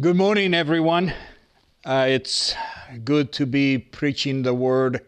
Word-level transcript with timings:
Good 0.00 0.16
morning, 0.16 0.54
everyone. 0.54 1.14
Uh, 1.84 2.06
it's 2.08 2.52
good 3.04 3.30
to 3.34 3.46
be 3.46 3.78
preaching 3.78 4.42
the 4.42 4.52
word 4.52 5.06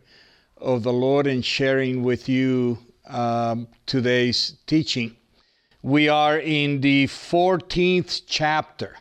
of 0.58 0.84
the 0.84 0.92
Lord 0.92 1.26
and 1.26 1.44
sharing 1.44 2.04
with 2.04 2.28
you 2.28 2.78
um, 3.08 3.66
today's 3.86 4.58
teaching. 4.68 5.16
We 5.82 6.08
are 6.08 6.38
in 6.38 6.82
the 6.82 7.08
14th 7.08 8.22
chapter 8.28 8.94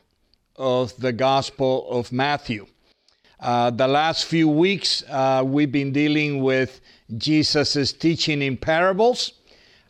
of 0.55 0.97
the 0.97 1.13
Gospel 1.13 1.88
of 1.91 2.11
Matthew. 2.11 2.65
Uh, 3.39 3.70
the 3.70 3.88
last 3.88 4.25
few 4.25 4.49
weeks, 4.49 5.04
uh, 5.07 5.43
we've 5.45 5.71
been 5.71 5.91
dealing 5.91 6.41
with 6.41 6.81
Jesus' 7.15 7.93
teaching 7.93 8.41
in 8.41 8.57
parables 8.57 9.33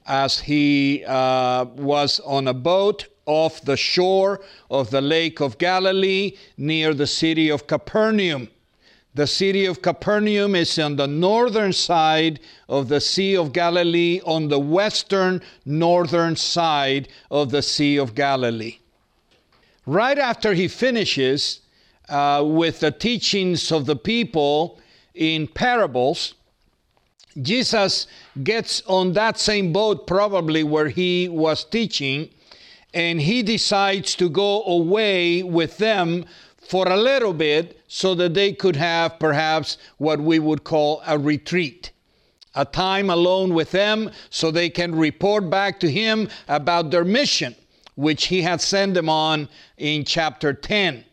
as 0.06 0.40
he 0.40 1.06
uh, 1.08 1.64
was 1.64 2.20
on 2.20 2.50
a 2.50 2.54
boat 2.54 3.08
off 3.26 3.62
the 3.62 3.78
shore 3.78 4.42
of 4.70 4.90
the 4.92 5.02
Lake 5.02 5.40
of 5.40 5.58
Galilee 5.58 6.38
near 6.58 6.94
the 6.94 7.08
city 7.08 7.50
of 7.50 7.68
Capernaum. 7.68 8.50
The 9.16 9.28
city 9.28 9.66
of 9.66 9.82
Capernaum 9.82 10.56
is 10.56 10.78
on 10.78 10.98
the 10.98 11.08
northern 11.08 11.72
side 11.72 12.42
of 12.68 12.90
the 12.90 13.00
Sea 13.00 13.38
of 13.38 13.54
Galilee, 13.54 14.20
on 14.26 14.50
the 14.50 14.60
western 14.60 15.42
northern 15.66 16.36
side 16.36 17.08
of 17.32 17.50
the 17.50 17.62
Sea 17.62 17.98
of 17.98 18.14
Galilee. 18.14 18.80
Right 19.86 20.18
after 20.18 20.54
he 20.54 20.68
finishes 20.68 21.62
uh, 22.10 22.44
with 22.46 22.82
the 22.82 22.92
teachings 22.92 23.72
of 23.72 23.86
the 23.86 23.96
people 23.96 24.80
in 25.14 25.48
parables, 25.48 26.34
Jesus 27.42 28.08
gets 28.44 28.82
on 28.88 29.14
that 29.14 29.38
same 29.40 29.72
boat, 29.72 30.08
probably 30.08 30.64
where 30.64 30.90
he 30.90 31.30
was 31.30 31.64
teaching, 31.64 32.30
and 32.96 33.20
he 33.22 33.44
decides 33.44 34.16
to 34.16 34.30
go 34.30 34.64
away 34.64 35.44
with 35.44 35.78
them 35.78 36.26
for 36.58 36.88
a 36.88 36.98
little 36.98 37.34
bit 37.34 37.80
so 37.88 38.16
that 38.16 38.34
they 38.34 38.54
could 38.54 38.78
have 38.78 39.20
perhaps 39.20 39.78
what 39.98 40.20
we 40.20 40.40
would 40.40 40.64
call 40.64 41.04
a 41.06 41.20
retreat. 41.20 41.92
A 42.56 42.64
time 42.64 43.10
alone 43.10 43.54
with 43.54 43.72
them 43.72 44.10
so 44.30 44.50
they 44.50 44.70
can 44.70 44.96
report 44.96 45.50
back 45.50 45.78
to 45.82 45.92
him 45.92 46.30
about 46.48 46.90
their 46.90 47.04
mission, 47.04 47.54
which 47.96 48.28
he 48.28 48.42
had 48.42 48.62
sent 48.62 48.94
them 48.94 49.10
on 49.10 49.50
in 49.78 50.06
chapter 50.06 50.54
10 50.54 51.04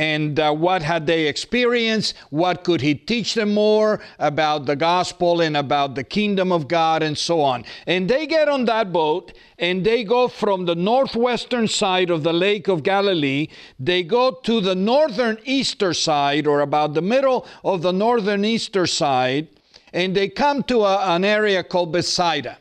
and 0.00 0.40
uh, 0.40 0.50
what 0.50 0.80
had 0.82 1.06
they 1.06 1.26
experienced? 1.26 2.14
What 2.30 2.64
could 2.64 2.80
he 2.80 2.94
teach 2.94 3.34
them 3.34 3.52
more 3.52 4.00
about 4.18 4.64
the 4.64 4.74
gospel 4.74 5.42
and 5.42 5.54
about 5.54 5.94
the 5.94 6.02
kingdom 6.02 6.52
of 6.52 6.68
god 6.68 7.02
and 7.02 7.18
so 7.18 7.42
on? 7.42 7.66
And 7.86 8.08
they 8.08 8.26
get 8.26 8.48
on 8.48 8.64
that 8.64 8.94
boat 8.94 9.36
and 9.58 9.84
they 9.84 10.02
go 10.04 10.26
from 10.26 10.64
the 10.64 10.74
northwestern 10.74 11.68
side 11.68 12.08
of 12.08 12.22
the 12.22 12.32
lake 12.32 12.66
of 12.66 12.82
galilee. 12.82 13.48
They 13.78 14.02
go 14.02 14.30
to 14.30 14.62
the 14.62 14.74
northern 14.74 15.38
eastern 15.44 15.92
side 15.92 16.46
or 16.46 16.62
about 16.62 16.94
the 16.94 17.02
middle 17.02 17.46
of 17.62 17.82
the 17.82 17.92
northern 17.92 18.42
eastern 18.42 18.86
side 18.86 19.48
and 19.92 20.16
they 20.16 20.30
come 20.30 20.62
to 20.62 20.80
a, 20.80 21.14
an 21.14 21.26
area 21.26 21.62
called 21.62 21.92
bethsaida. 21.92 22.56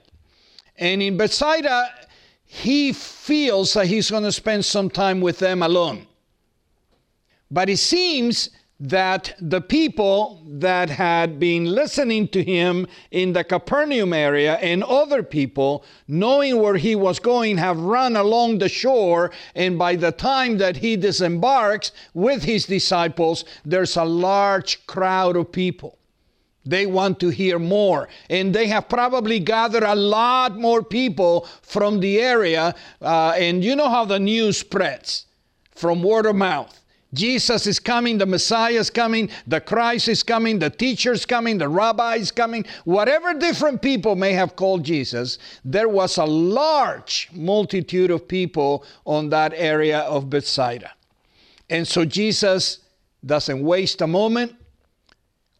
And 0.77 1.01
in 1.01 1.15
bethsaida 1.15 1.89
he 2.43 2.91
feels 2.91 3.75
that 3.75 3.87
he's 3.87 4.11
going 4.11 4.23
to 4.23 4.33
spend 4.33 4.65
some 4.65 4.89
time 4.89 5.21
with 5.21 5.39
them 5.39 5.63
alone 5.63 6.05
but 7.51 7.69
it 7.69 7.77
seems 7.77 8.49
that 8.79 9.35
the 9.41 9.59
people 9.59 10.41
that 10.47 10.89
had 10.89 11.37
been 11.37 11.65
listening 11.65 12.27
to 12.29 12.41
him 12.41 12.87
in 13.11 13.33
the 13.33 13.43
Capernaum 13.43 14.13
area 14.13 14.55
and 14.55 14.83
other 14.85 15.21
people, 15.21 15.83
knowing 16.07 16.61
where 16.61 16.77
he 16.77 16.95
was 16.95 17.19
going, 17.19 17.57
have 17.57 17.77
run 17.77 18.15
along 18.15 18.57
the 18.57 18.69
shore. 18.69 19.31
And 19.53 19.77
by 19.77 19.97
the 19.97 20.13
time 20.13 20.57
that 20.59 20.77
he 20.77 20.95
disembarks 20.95 21.91
with 22.13 22.43
his 22.43 22.65
disciples, 22.65 23.43
there's 23.65 23.97
a 23.97 24.05
large 24.05 24.85
crowd 24.87 25.35
of 25.35 25.51
people. 25.51 25.97
They 26.65 26.85
want 26.85 27.19
to 27.19 27.29
hear 27.29 27.59
more. 27.59 28.07
And 28.29 28.53
they 28.55 28.67
have 28.67 28.87
probably 28.87 29.39
gathered 29.39 29.83
a 29.83 29.95
lot 29.95 30.57
more 30.57 30.83
people 30.83 31.47
from 31.63 31.99
the 31.99 32.19
area. 32.21 32.75
Uh, 33.01 33.33
and 33.35 33.63
you 33.63 33.75
know 33.75 33.89
how 33.89 34.05
the 34.05 34.19
news 34.19 34.57
spreads 34.57 35.25
from 35.75 36.01
word 36.01 36.25
of 36.25 36.35
mouth. 36.35 36.78
Jesus 37.13 37.65
is 37.65 37.79
coming, 37.79 38.19
the 38.19 38.25
Messiah 38.25 38.73
is 38.73 38.89
coming, 38.89 39.29
the 39.47 39.59
Christ 39.59 40.07
is 40.07 40.21
coming, 40.21 40.59
the 40.59 40.69
teacher 40.69 41.11
is 41.11 41.25
coming, 41.25 41.57
the 41.57 41.67
rabbi 41.67 42.15
is 42.15 42.31
coming, 42.31 42.65
whatever 42.85 43.33
different 43.33 43.81
people 43.81 44.15
may 44.15 44.33
have 44.33 44.55
called 44.55 44.83
Jesus, 44.83 45.39
there 45.65 45.89
was 45.89 46.17
a 46.17 46.25
large 46.25 47.29
multitude 47.33 48.11
of 48.11 48.27
people 48.27 48.85
on 49.05 49.29
that 49.29 49.53
area 49.55 50.01
of 50.01 50.29
Bethsaida. 50.29 50.91
And 51.69 51.87
so 51.87 52.05
Jesus 52.05 52.79
doesn't 53.25 53.63
waste 53.63 54.01
a 54.01 54.07
moment. 54.07 54.55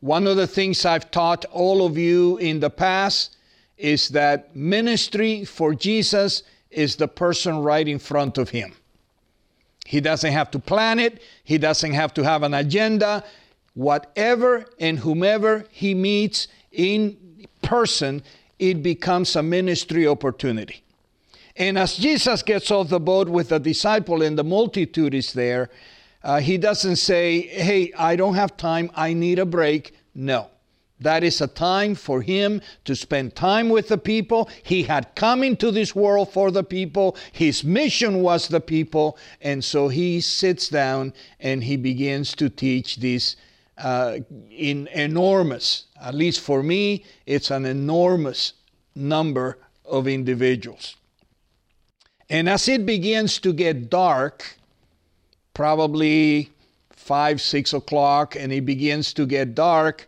One 0.01 0.27
of 0.27 0.37
the 0.37 0.47
things 0.47 0.85
I've 0.85 1.11
taught 1.11 1.45
all 1.45 1.85
of 1.85 1.97
you 1.97 2.37
in 2.37 2.59
the 2.59 2.69
past 2.69 3.37
is 3.77 4.09
that 4.09 4.55
ministry 4.55 5.45
for 5.45 5.73
Jesus 5.73 6.43
is 6.69 6.95
the 6.95 7.07
person 7.07 7.59
right 7.59 7.87
in 7.87 7.97
front 7.97 8.37
of 8.37 8.49
him. 8.49 8.75
He 9.89 10.01
doesn't 10.01 10.33
have 10.33 10.51
to 10.51 10.59
plan 10.59 10.99
it, 10.99 11.19
he 11.43 11.57
doesn't 11.57 11.93
have 11.93 12.13
to 12.13 12.23
have 12.23 12.43
an 12.43 12.53
agenda. 12.53 13.23
Whatever 13.73 14.67
and 14.79 14.99
whomever 14.99 15.65
he 15.71 15.95
meets 15.95 16.47
in 16.71 17.17
person, 17.63 18.21
it 18.59 18.83
becomes 18.83 19.35
a 19.35 19.41
ministry 19.41 20.05
opportunity. 20.05 20.83
And 21.55 21.75
as 21.75 21.97
Jesus 21.97 22.43
gets 22.43 22.69
off 22.69 22.89
the 22.89 22.99
boat 22.99 23.29
with 23.29 23.49
the 23.49 23.59
disciple 23.59 24.21
and 24.21 24.37
the 24.37 24.43
multitude 24.43 25.15
is 25.15 25.33
there, 25.33 25.71
uh, 26.23 26.39
he 26.39 26.59
doesn't 26.59 26.97
say, 26.97 27.41
Hey, 27.41 27.91
I 27.97 28.15
don't 28.15 28.35
have 28.35 28.55
time, 28.57 28.91
I 28.95 29.13
need 29.13 29.39
a 29.39 29.45
break. 29.45 29.95
No. 30.13 30.51
That 30.99 31.23
is 31.23 31.39
a 31.39 31.47
time 31.47 31.95
for 31.95 32.21
him 32.21 32.61
to 32.85 32.95
spend 32.95 33.35
time 33.35 33.69
with 33.69 33.87
the 33.87 33.97
people. 33.97 34.49
He 34.63 34.83
had 34.83 35.15
come 35.15 35.43
into 35.43 35.71
this 35.71 35.95
world 35.95 36.33
for 36.33 36.51
the 36.51 36.63
people. 36.63 37.15
His 37.31 37.63
mission 37.63 38.21
was 38.21 38.47
the 38.47 38.59
people. 38.59 39.17
And 39.41 39.63
so 39.63 39.87
he 39.87 40.19
sits 40.19 40.67
down 40.67 41.13
and 41.39 41.63
he 41.63 41.77
begins 41.77 42.35
to 42.35 42.49
teach 42.49 42.97
this 42.97 43.37
uh, 43.77 44.19
in 44.51 44.87
enormous, 44.87 45.85
at 46.01 46.13
least 46.13 46.41
for 46.41 46.61
me, 46.61 47.05
it's 47.25 47.49
an 47.49 47.65
enormous 47.65 48.53
number 48.93 49.57
of 49.85 50.05
individuals. 50.05 50.97
And 52.29 52.49
as 52.49 52.67
it 52.67 52.85
begins 52.85 53.39
to 53.39 53.53
get 53.53 53.89
dark, 53.89 54.57
probably 55.53 56.51
five, 56.91 57.41
six 57.41 57.73
o'clock, 57.73 58.35
and 58.35 58.51
it 58.51 58.65
begins 58.65 59.13
to 59.13 59.25
get 59.25 59.55
dark, 59.55 60.07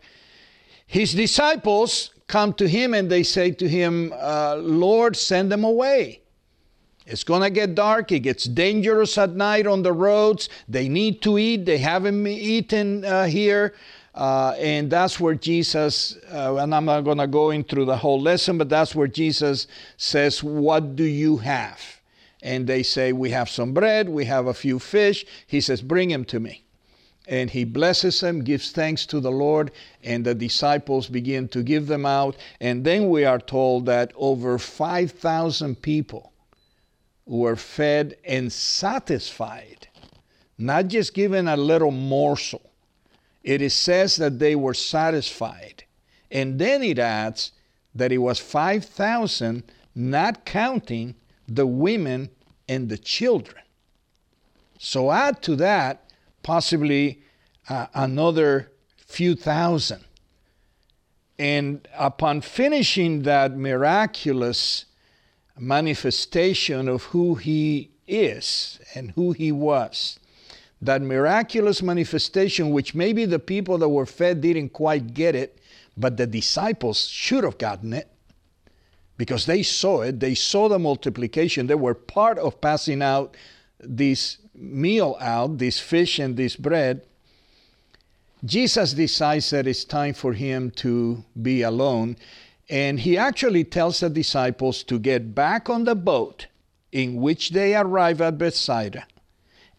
his 0.92 1.14
disciples 1.14 2.10
come 2.26 2.52
to 2.52 2.68
him 2.68 2.92
and 2.92 3.10
they 3.10 3.22
say 3.22 3.50
to 3.50 3.66
him, 3.66 4.12
uh, 4.14 4.56
Lord, 4.56 5.16
send 5.16 5.50
them 5.50 5.64
away. 5.64 6.20
It's 7.06 7.24
going 7.24 7.40
to 7.40 7.48
get 7.48 7.74
dark. 7.74 8.12
It 8.12 8.20
gets 8.20 8.44
dangerous 8.44 9.16
at 9.16 9.30
night 9.30 9.66
on 9.66 9.82
the 9.82 9.94
roads. 9.94 10.50
They 10.68 10.90
need 10.90 11.22
to 11.22 11.38
eat. 11.38 11.64
They 11.64 11.78
haven't 11.78 12.26
eaten 12.26 13.06
uh, 13.06 13.24
here. 13.24 13.74
Uh, 14.14 14.54
and 14.58 14.90
that's 14.90 15.18
where 15.18 15.34
Jesus, 15.34 16.18
uh, 16.30 16.56
and 16.56 16.74
I'm 16.74 16.84
not 16.84 17.00
going 17.04 17.16
to 17.16 17.26
go 17.26 17.52
into 17.52 17.86
the 17.86 17.96
whole 17.96 18.20
lesson, 18.20 18.58
but 18.58 18.68
that's 18.68 18.94
where 18.94 19.08
Jesus 19.08 19.68
says, 19.96 20.44
What 20.44 20.94
do 20.94 21.04
you 21.04 21.38
have? 21.38 21.80
And 22.42 22.66
they 22.66 22.82
say, 22.82 23.14
We 23.14 23.30
have 23.30 23.48
some 23.48 23.72
bread, 23.72 24.10
we 24.10 24.26
have 24.26 24.46
a 24.46 24.52
few 24.52 24.78
fish. 24.78 25.24
He 25.46 25.62
says, 25.62 25.80
Bring 25.80 26.10
him 26.10 26.26
to 26.26 26.38
me 26.38 26.61
and 27.32 27.48
he 27.48 27.64
blesses 27.64 28.20
them, 28.20 28.44
gives 28.44 28.72
thanks 28.72 29.06
to 29.06 29.18
the 29.18 29.30
Lord, 29.30 29.70
and 30.04 30.22
the 30.22 30.34
disciples 30.34 31.08
begin 31.08 31.48
to 31.48 31.62
give 31.62 31.86
them 31.86 32.04
out. 32.04 32.36
And 32.60 32.84
then 32.84 33.08
we 33.08 33.24
are 33.24 33.38
told 33.38 33.86
that 33.86 34.12
over 34.16 34.58
5,000 34.58 35.80
people 35.80 36.34
were 37.24 37.56
fed 37.56 38.18
and 38.26 38.52
satisfied, 38.52 39.88
not 40.58 40.88
just 40.88 41.14
given 41.14 41.48
a 41.48 41.56
little 41.56 41.90
morsel. 41.90 42.70
It 43.42 43.62
is 43.62 43.72
says 43.72 44.16
that 44.16 44.38
they 44.38 44.54
were 44.54 44.74
satisfied. 44.74 45.84
And 46.30 46.58
then 46.58 46.82
it 46.82 46.98
adds 46.98 47.52
that 47.94 48.12
it 48.12 48.18
was 48.18 48.40
5,000, 48.40 49.62
not 49.94 50.44
counting 50.44 51.14
the 51.48 51.66
women 51.66 52.28
and 52.68 52.90
the 52.90 52.98
children. 52.98 53.64
So 54.78 55.10
add 55.10 55.40
to 55.44 55.56
that 55.56 56.11
possibly 56.42 57.22
uh, 57.68 57.86
another 57.94 58.70
few 58.96 59.34
thousand. 59.34 60.04
And 61.38 61.86
upon 61.96 62.40
finishing 62.40 63.22
that 63.22 63.56
miraculous 63.56 64.86
manifestation 65.58 66.88
of 66.88 67.04
who 67.04 67.34
he 67.34 67.90
is 68.06 68.80
and 68.94 69.10
who 69.12 69.32
he 69.32 69.52
was, 69.52 70.18
that 70.80 71.00
miraculous 71.02 71.82
manifestation, 71.82 72.70
which 72.70 72.94
maybe 72.94 73.24
the 73.24 73.38
people 73.38 73.78
that 73.78 73.88
were 73.88 74.06
fed 74.06 74.40
didn't 74.40 74.70
quite 74.70 75.14
get 75.14 75.34
it, 75.34 75.58
but 75.96 76.16
the 76.16 76.26
disciples 76.26 77.06
should 77.06 77.44
have 77.44 77.58
gotten 77.58 77.92
it 77.92 78.08
because 79.16 79.46
they 79.46 79.62
saw 79.62 80.02
it. 80.02 80.20
They 80.20 80.34
saw 80.34 80.68
the 80.68 80.78
multiplication. 80.78 81.66
They 81.66 81.74
were 81.74 81.94
part 81.94 82.38
of 82.38 82.60
passing 82.60 83.02
out 83.02 83.36
these 83.78 84.38
meal 84.54 85.16
out, 85.20 85.58
this 85.58 85.78
fish 85.78 86.18
and 86.18 86.36
this 86.36 86.56
bread, 86.56 87.06
Jesus 88.44 88.92
decides 88.92 89.50
that 89.50 89.66
it's 89.66 89.84
time 89.84 90.14
for 90.14 90.32
him 90.32 90.70
to 90.72 91.24
be 91.40 91.62
alone. 91.62 92.16
And 92.68 93.00
he 93.00 93.16
actually 93.16 93.64
tells 93.64 94.00
the 94.00 94.10
disciples 94.10 94.82
to 94.84 94.98
get 94.98 95.34
back 95.34 95.70
on 95.70 95.84
the 95.84 95.94
boat 95.94 96.46
in 96.90 97.16
which 97.16 97.50
they 97.50 97.74
arrive 97.74 98.20
at 98.20 98.38
Bethsaida 98.38 99.06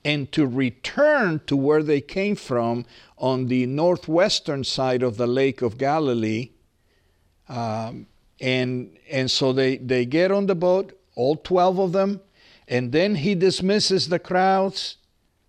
and 0.06 0.32
to 0.32 0.46
return 0.46 1.42
to 1.48 1.56
where 1.56 1.84
they 1.84 2.02
came 2.02 2.36
from 2.36 2.86
on 3.18 3.48
the 3.48 3.66
northwestern 3.66 4.64
side 4.64 5.04
of 5.04 5.18
the 5.18 5.28
Lake 5.28 5.62
of 5.62 5.78
Galilee. 5.78 6.52
Um, 7.48 8.08
and, 8.42 8.98
and 9.10 9.30
so 9.32 9.54
they, 9.54 9.78
they 9.78 10.06
get 10.06 10.32
on 10.32 10.48
the 10.48 10.56
boat, 10.56 10.98
all 11.16 11.38
12 11.38 11.80
of 11.80 11.92
them, 11.94 12.22
and 12.68 12.92
then 12.92 13.16
he 13.16 13.36
dismisses 13.36 14.10
the 14.10 14.20
crowds, 14.20 14.98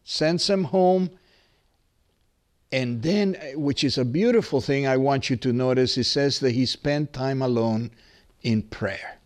sends 0.05 0.47
them 0.47 0.65
home. 0.65 1.11
And 2.73 3.03
then, 3.03 3.37
which 3.55 3.85
is 3.85 3.99
a 3.99 4.05
beautiful 4.05 4.61
thing 4.61 4.87
I 4.87 4.97
want 4.97 5.31
you 5.31 5.37
to 5.37 5.53
notice, 5.53 5.95
he 5.95 6.03
says 6.03 6.41
that 6.41 6.53
he 6.53 6.67
spent 6.67 7.13
time 7.13 7.41
alone 7.41 7.93
in 8.43 8.63
prayer. 8.63 9.19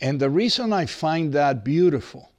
And 0.00 0.20
the 0.20 0.30
reason 0.30 0.72
I 0.72 0.86
find 0.86 1.32
that 1.32 1.64
beautiful 1.64 2.30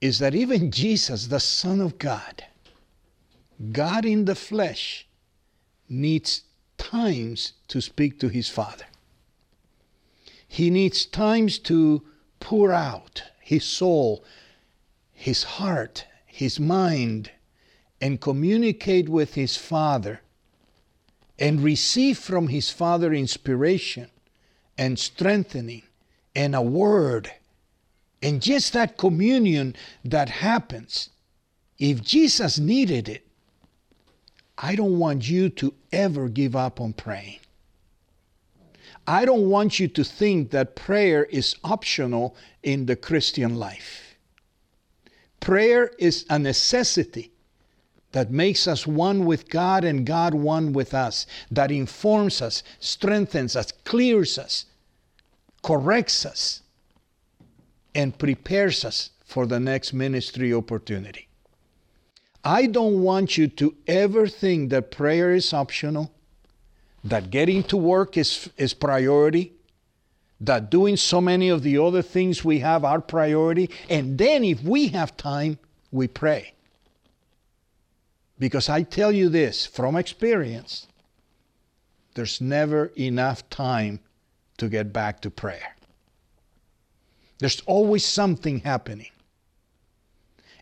is 0.00 0.18
that 0.18 0.34
even 0.34 0.70
Jesus, 0.70 1.28
the 1.28 1.40
Son 1.40 1.80
of 1.80 1.98
God, 1.98 2.44
God 3.70 4.04
in 4.04 4.24
the 4.24 4.34
flesh, 4.34 5.06
needs 5.88 6.42
times 6.76 7.52
to 7.68 7.80
speak 7.80 8.18
to 8.18 8.28
his 8.28 8.48
Father. 8.48 8.84
He 10.52 10.68
needs 10.68 11.06
times 11.06 11.58
to 11.60 12.02
pour 12.38 12.74
out 12.74 13.22
his 13.40 13.64
soul, 13.64 14.22
his 15.10 15.44
heart, 15.44 16.04
his 16.26 16.60
mind, 16.60 17.30
and 18.02 18.20
communicate 18.20 19.08
with 19.08 19.32
his 19.32 19.56
Father 19.56 20.20
and 21.38 21.62
receive 21.62 22.18
from 22.18 22.48
his 22.48 22.68
Father 22.68 23.14
inspiration 23.14 24.10
and 24.76 24.98
strengthening 24.98 25.84
and 26.34 26.54
a 26.54 26.60
word 26.60 27.32
and 28.22 28.42
just 28.42 28.74
that 28.74 28.98
communion 28.98 29.74
that 30.04 30.28
happens, 30.28 31.08
if 31.78 32.02
Jesus 32.02 32.58
needed 32.58 33.08
it, 33.08 33.26
I 34.58 34.76
don't 34.76 34.98
want 34.98 35.26
you 35.26 35.48
to 35.48 35.72
ever 35.92 36.28
give 36.28 36.54
up 36.54 36.78
on 36.78 36.92
praying. 36.92 37.38
I 39.06 39.24
don't 39.24 39.48
want 39.48 39.80
you 39.80 39.88
to 39.88 40.04
think 40.04 40.50
that 40.50 40.76
prayer 40.76 41.24
is 41.24 41.56
optional 41.64 42.36
in 42.62 42.86
the 42.86 42.96
Christian 42.96 43.56
life. 43.56 44.16
Prayer 45.40 45.90
is 45.98 46.24
a 46.30 46.38
necessity 46.38 47.32
that 48.12 48.30
makes 48.30 48.68
us 48.68 48.86
one 48.86 49.24
with 49.24 49.48
God 49.48 49.84
and 49.84 50.06
God 50.06 50.34
one 50.34 50.72
with 50.72 50.94
us, 50.94 51.26
that 51.50 51.70
informs 51.70 52.40
us, 52.40 52.62
strengthens 52.78 53.56
us, 53.56 53.72
clears 53.84 54.38
us, 54.38 54.66
corrects 55.62 56.24
us, 56.24 56.62
and 57.94 58.16
prepares 58.18 58.84
us 58.84 59.10
for 59.24 59.46
the 59.46 59.58
next 59.58 59.92
ministry 59.92 60.52
opportunity. 60.52 61.26
I 62.44 62.66
don't 62.66 63.02
want 63.02 63.38
you 63.38 63.48
to 63.48 63.74
ever 63.86 64.26
think 64.26 64.70
that 64.70 64.90
prayer 64.90 65.32
is 65.32 65.52
optional, 65.52 66.12
that 67.04 67.30
getting 67.30 67.62
to 67.64 67.76
work 67.76 68.16
is, 68.16 68.50
is 68.56 68.74
priority, 68.74 69.52
that 70.40 70.70
doing 70.70 70.96
so 70.96 71.20
many 71.20 71.48
of 71.48 71.62
the 71.62 71.78
other 71.78 72.02
things 72.02 72.44
we 72.44 72.58
have 72.60 72.84
are 72.84 73.00
priority, 73.00 73.70
and 73.88 74.18
then 74.18 74.44
if 74.44 74.62
we 74.62 74.88
have 74.88 75.16
time, 75.16 75.58
we 75.90 76.08
pray. 76.08 76.52
Because 78.38 78.68
I 78.68 78.82
tell 78.82 79.12
you 79.12 79.28
this 79.28 79.66
from 79.66 79.96
experience, 79.96 80.86
there's 82.14 82.40
never 82.40 82.86
enough 82.96 83.48
time 83.50 84.00
to 84.58 84.68
get 84.68 84.92
back 84.92 85.20
to 85.22 85.30
prayer. 85.30 85.76
There's 87.38 87.60
always 87.66 88.04
something 88.04 88.60
happening. 88.60 89.10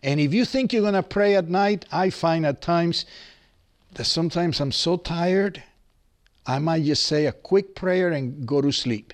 And 0.03 0.19
if 0.19 0.33
you 0.33 0.45
think 0.45 0.73
you're 0.73 0.81
going 0.81 0.93
to 0.95 1.03
pray 1.03 1.35
at 1.35 1.49
night, 1.49 1.85
I 1.91 2.09
find 2.09 2.45
at 2.45 2.61
times 2.61 3.05
that 3.93 4.05
sometimes 4.05 4.59
I'm 4.59 4.71
so 4.71 4.97
tired, 4.97 5.61
I 6.45 6.59
might 6.59 6.83
just 6.83 7.03
say 7.03 7.25
a 7.25 7.31
quick 7.31 7.75
prayer 7.75 8.09
and 8.09 8.45
go 8.45 8.61
to 8.61 8.71
sleep. 8.71 9.13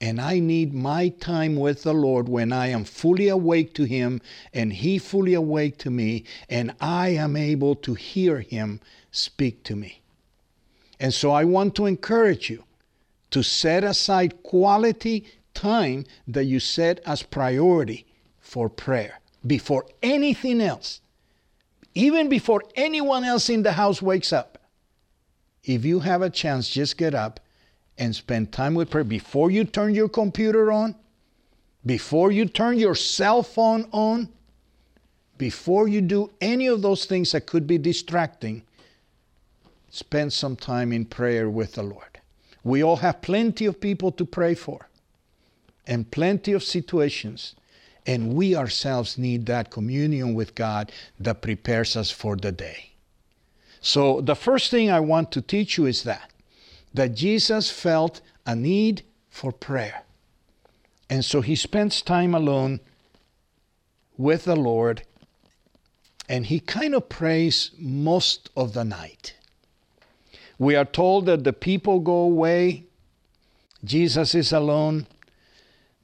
And 0.00 0.20
I 0.20 0.40
need 0.40 0.74
my 0.74 1.08
time 1.08 1.56
with 1.56 1.82
the 1.82 1.94
Lord 1.94 2.28
when 2.28 2.52
I 2.52 2.66
am 2.68 2.84
fully 2.84 3.28
awake 3.28 3.72
to 3.74 3.84
Him 3.84 4.20
and 4.52 4.72
He 4.72 4.98
fully 4.98 5.32
awake 5.32 5.78
to 5.78 5.90
me, 5.90 6.24
and 6.50 6.74
I 6.80 7.08
am 7.08 7.34
able 7.34 7.74
to 7.76 7.94
hear 7.94 8.40
Him 8.40 8.80
speak 9.10 9.62
to 9.64 9.74
me. 9.74 10.02
And 11.00 11.14
so 11.14 11.30
I 11.30 11.44
want 11.44 11.74
to 11.76 11.86
encourage 11.86 12.50
you 12.50 12.64
to 13.30 13.42
set 13.42 13.84
aside 13.84 14.42
quality 14.42 15.24
time 15.54 16.04
that 16.28 16.44
you 16.44 16.60
set 16.60 17.00
as 17.06 17.22
priority 17.22 18.06
for 18.38 18.68
prayer 18.68 19.20
before 19.46 19.86
anything 20.02 20.60
else, 20.60 21.00
even 21.94 22.28
before 22.28 22.62
anyone 22.74 23.24
else 23.24 23.48
in 23.48 23.62
the 23.62 23.72
house 23.72 24.02
wakes 24.02 24.32
up. 24.32 24.55
If 25.66 25.84
you 25.84 26.00
have 26.00 26.22
a 26.22 26.30
chance, 26.30 26.70
just 26.70 26.96
get 26.96 27.14
up 27.14 27.40
and 27.98 28.14
spend 28.14 28.52
time 28.52 28.74
with 28.74 28.90
prayer 28.90 29.04
before 29.04 29.50
you 29.50 29.64
turn 29.64 29.94
your 29.94 30.08
computer 30.08 30.70
on, 30.70 30.94
before 31.84 32.30
you 32.30 32.46
turn 32.46 32.78
your 32.78 32.94
cell 32.94 33.42
phone 33.42 33.88
on, 33.90 34.28
before 35.38 35.88
you 35.88 36.00
do 36.00 36.30
any 36.40 36.68
of 36.68 36.82
those 36.82 37.04
things 37.04 37.32
that 37.32 37.46
could 37.46 37.66
be 37.66 37.78
distracting. 37.78 38.62
Spend 39.90 40.32
some 40.32 40.56
time 40.56 40.92
in 40.92 41.04
prayer 41.04 41.50
with 41.50 41.72
the 41.72 41.82
Lord. 41.82 42.20
We 42.62 42.82
all 42.82 42.96
have 42.96 43.20
plenty 43.20 43.66
of 43.66 43.80
people 43.80 44.12
to 44.12 44.24
pray 44.24 44.54
for 44.54 44.88
and 45.86 46.10
plenty 46.10 46.52
of 46.52 46.62
situations. 46.62 47.54
And 48.06 48.34
we 48.34 48.54
ourselves 48.54 49.18
need 49.18 49.46
that 49.46 49.70
communion 49.70 50.34
with 50.34 50.54
God 50.54 50.92
that 51.18 51.42
prepares 51.42 51.96
us 51.96 52.10
for 52.10 52.36
the 52.36 52.52
day. 52.52 52.95
So, 53.80 54.20
the 54.20 54.34
first 54.34 54.70
thing 54.70 54.90
I 54.90 55.00
want 55.00 55.30
to 55.32 55.42
teach 55.42 55.78
you 55.78 55.86
is 55.86 56.02
that 56.02 56.30
that 56.96 57.14
Jesus 57.14 57.70
felt 57.70 58.22
a 58.46 58.56
need 58.56 59.02
for 59.28 59.52
prayer. 59.52 60.02
And 61.10 61.24
so 61.24 61.42
he 61.42 61.54
spends 61.54 62.00
time 62.00 62.34
alone 62.34 62.80
with 64.16 64.44
the 64.44 64.56
Lord 64.56 65.02
and 66.28 66.46
he 66.46 66.58
kind 66.58 66.94
of 66.94 67.08
prays 67.08 67.70
most 67.78 68.50
of 68.56 68.72
the 68.72 68.84
night. 68.84 69.36
We 70.58 70.74
are 70.74 70.86
told 70.86 71.26
that 71.26 71.44
the 71.44 71.52
people 71.52 72.00
go 72.00 72.16
away, 72.16 72.84
Jesus 73.84 74.34
is 74.34 74.52
alone, 74.52 75.06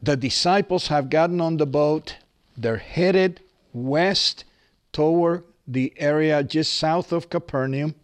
the 0.00 0.16
disciples 0.16 0.88
have 0.88 1.10
gotten 1.10 1.40
on 1.40 1.56
the 1.56 1.66
boat. 1.66 2.16
They're 2.56 2.76
headed 2.76 3.40
west 3.72 4.44
toward 4.92 5.44
the 5.72 5.92
area 5.96 6.42
just 6.42 6.74
south 6.74 7.12
of 7.12 7.30
Capernaum. 7.30 7.94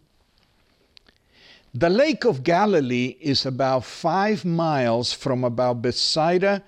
The 1.75 1.90
Lake 1.90 2.25
of 2.25 2.42
Galilee 2.42 3.16
is 3.20 3.44
about 3.44 3.84
five 3.84 4.44
miles 4.44 5.12
from 5.12 5.44
about 5.44 5.82
Bethsaida 5.82 6.62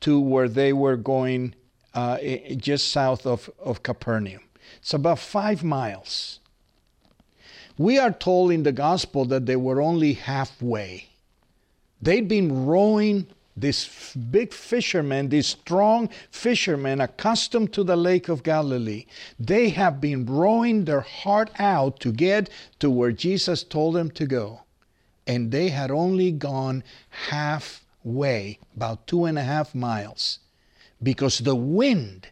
to 0.00 0.18
where 0.18 0.48
they 0.48 0.72
were 0.72 0.96
going, 0.96 1.54
uh, 1.94 2.18
just 2.56 2.88
south 2.88 3.26
of, 3.26 3.50
of 3.58 3.82
Capernaum. 3.82 4.42
It's 4.78 4.94
about 4.94 5.18
five 5.18 5.62
miles. 5.62 6.40
We 7.78 7.98
are 7.98 8.12
told 8.12 8.50
in 8.50 8.62
the 8.62 8.72
gospel 8.72 9.26
that 9.26 9.44
they 9.44 9.56
were 9.56 9.82
only 9.82 10.14
halfway. 10.14 11.10
They'd 12.00 12.28
been 12.28 12.66
rowing 12.66 13.26
these 13.56 14.14
big 14.30 14.52
fishermen, 14.52 15.30
these 15.30 15.46
strong 15.46 16.10
fishermen 16.30 17.00
accustomed 17.00 17.72
to 17.72 17.82
the 17.82 17.96
Lake 17.96 18.28
of 18.28 18.42
Galilee, 18.42 19.06
they 19.38 19.70
have 19.70 20.00
been 20.00 20.26
rowing 20.26 20.84
their 20.84 21.00
heart 21.00 21.50
out 21.58 21.98
to 22.00 22.12
get 22.12 22.50
to 22.80 22.90
where 22.90 23.12
Jesus 23.12 23.62
told 23.62 23.94
them 23.94 24.10
to 24.10 24.26
go. 24.26 24.60
And 25.26 25.50
they 25.50 25.70
had 25.70 25.90
only 25.90 26.30
gone 26.30 26.84
halfway, 27.30 28.58
about 28.76 29.06
two 29.06 29.24
and 29.24 29.38
a 29.38 29.42
half 29.42 29.74
miles, 29.74 30.38
because 31.02 31.38
the 31.38 31.56
wind 31.56 32.28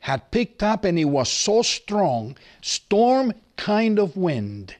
had 0.00 0.30
picked 0.30 0.62
up 0.62 0.84
and 0.84 0.98
it 0.98 1.04
was 1.04 1.30
so 1.30 1.60
strong, 1.60 2.36
storm 2.62 3.34
kind 3.56 3.98
of 3.98 4.16
wind 4.16 4.76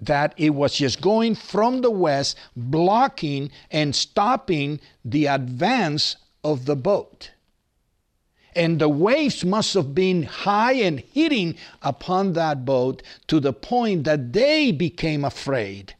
that 0.00 0.34
it 0.36 0.50
was 0.50 0.74
just 0.74 1.00
going 1.00 1.34
from 1.34 1.80
the 1.80 1.90
west, 1.90 2.36
blocking 2.54 3.50
and 3.70 3.94
stopping 3.94 4.80
the 5.04 5.26
advance 5.26 6.16
of 6.44 6.66
the 6.66 6.76
boat. 6.76 7.30
And 8.54 8.78
the 8.78 8.88
waves 8.88 9.44
must 9.44 9.74
have 9.74 9.94
been 9.94 10.22
high 10.22 10.74
and 10.74 11.00
hitting 11.00 11.56
upon 11.82 12.32
that 12.32 12.64
boat 12.64 13.02
to 13.26 13.38
the 13.38 13.52
point 13.52 14.04
that 14.04 14.32
they 14.32 14.72
became 14.72 15.24
afraid. 15.24 15.94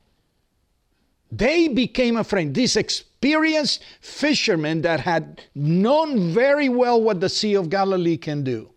They 1.31 1.69
became 1.69 2.17
afraid. 2.17 2.55
These 2.55 2.76
experienced 2.76 3.83
fishermen 4.00 4.83
that 4.83 5.00
had 5.00 5.43
known 5.55 6.31
very 6.33 6.69
well 6.69 7.03
what 7.03 7.21
the 7.21 7.29
Sea 7.29 7.55
of 7.55 7.69
Galilee 7.69 8.17
can 8.17 8.45
do, 8.45 8.71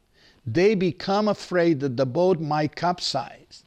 they 0.46 0.76
become 0.76 1.28
afraid 1.28 1.80
that 1.82 1.96
the 1.96 2.06
boat 2.06 2.40
might 2.40 2.76
capsize, 2.76 3.64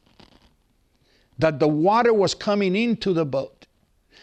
that 1.43 1.59
the 1.59 1.67
water 1.69 2.15
was 2.15 2.35
coming 2.35 2.77
into 2.77 3.13
the 3.13 3.25
boat. 3.25 3.67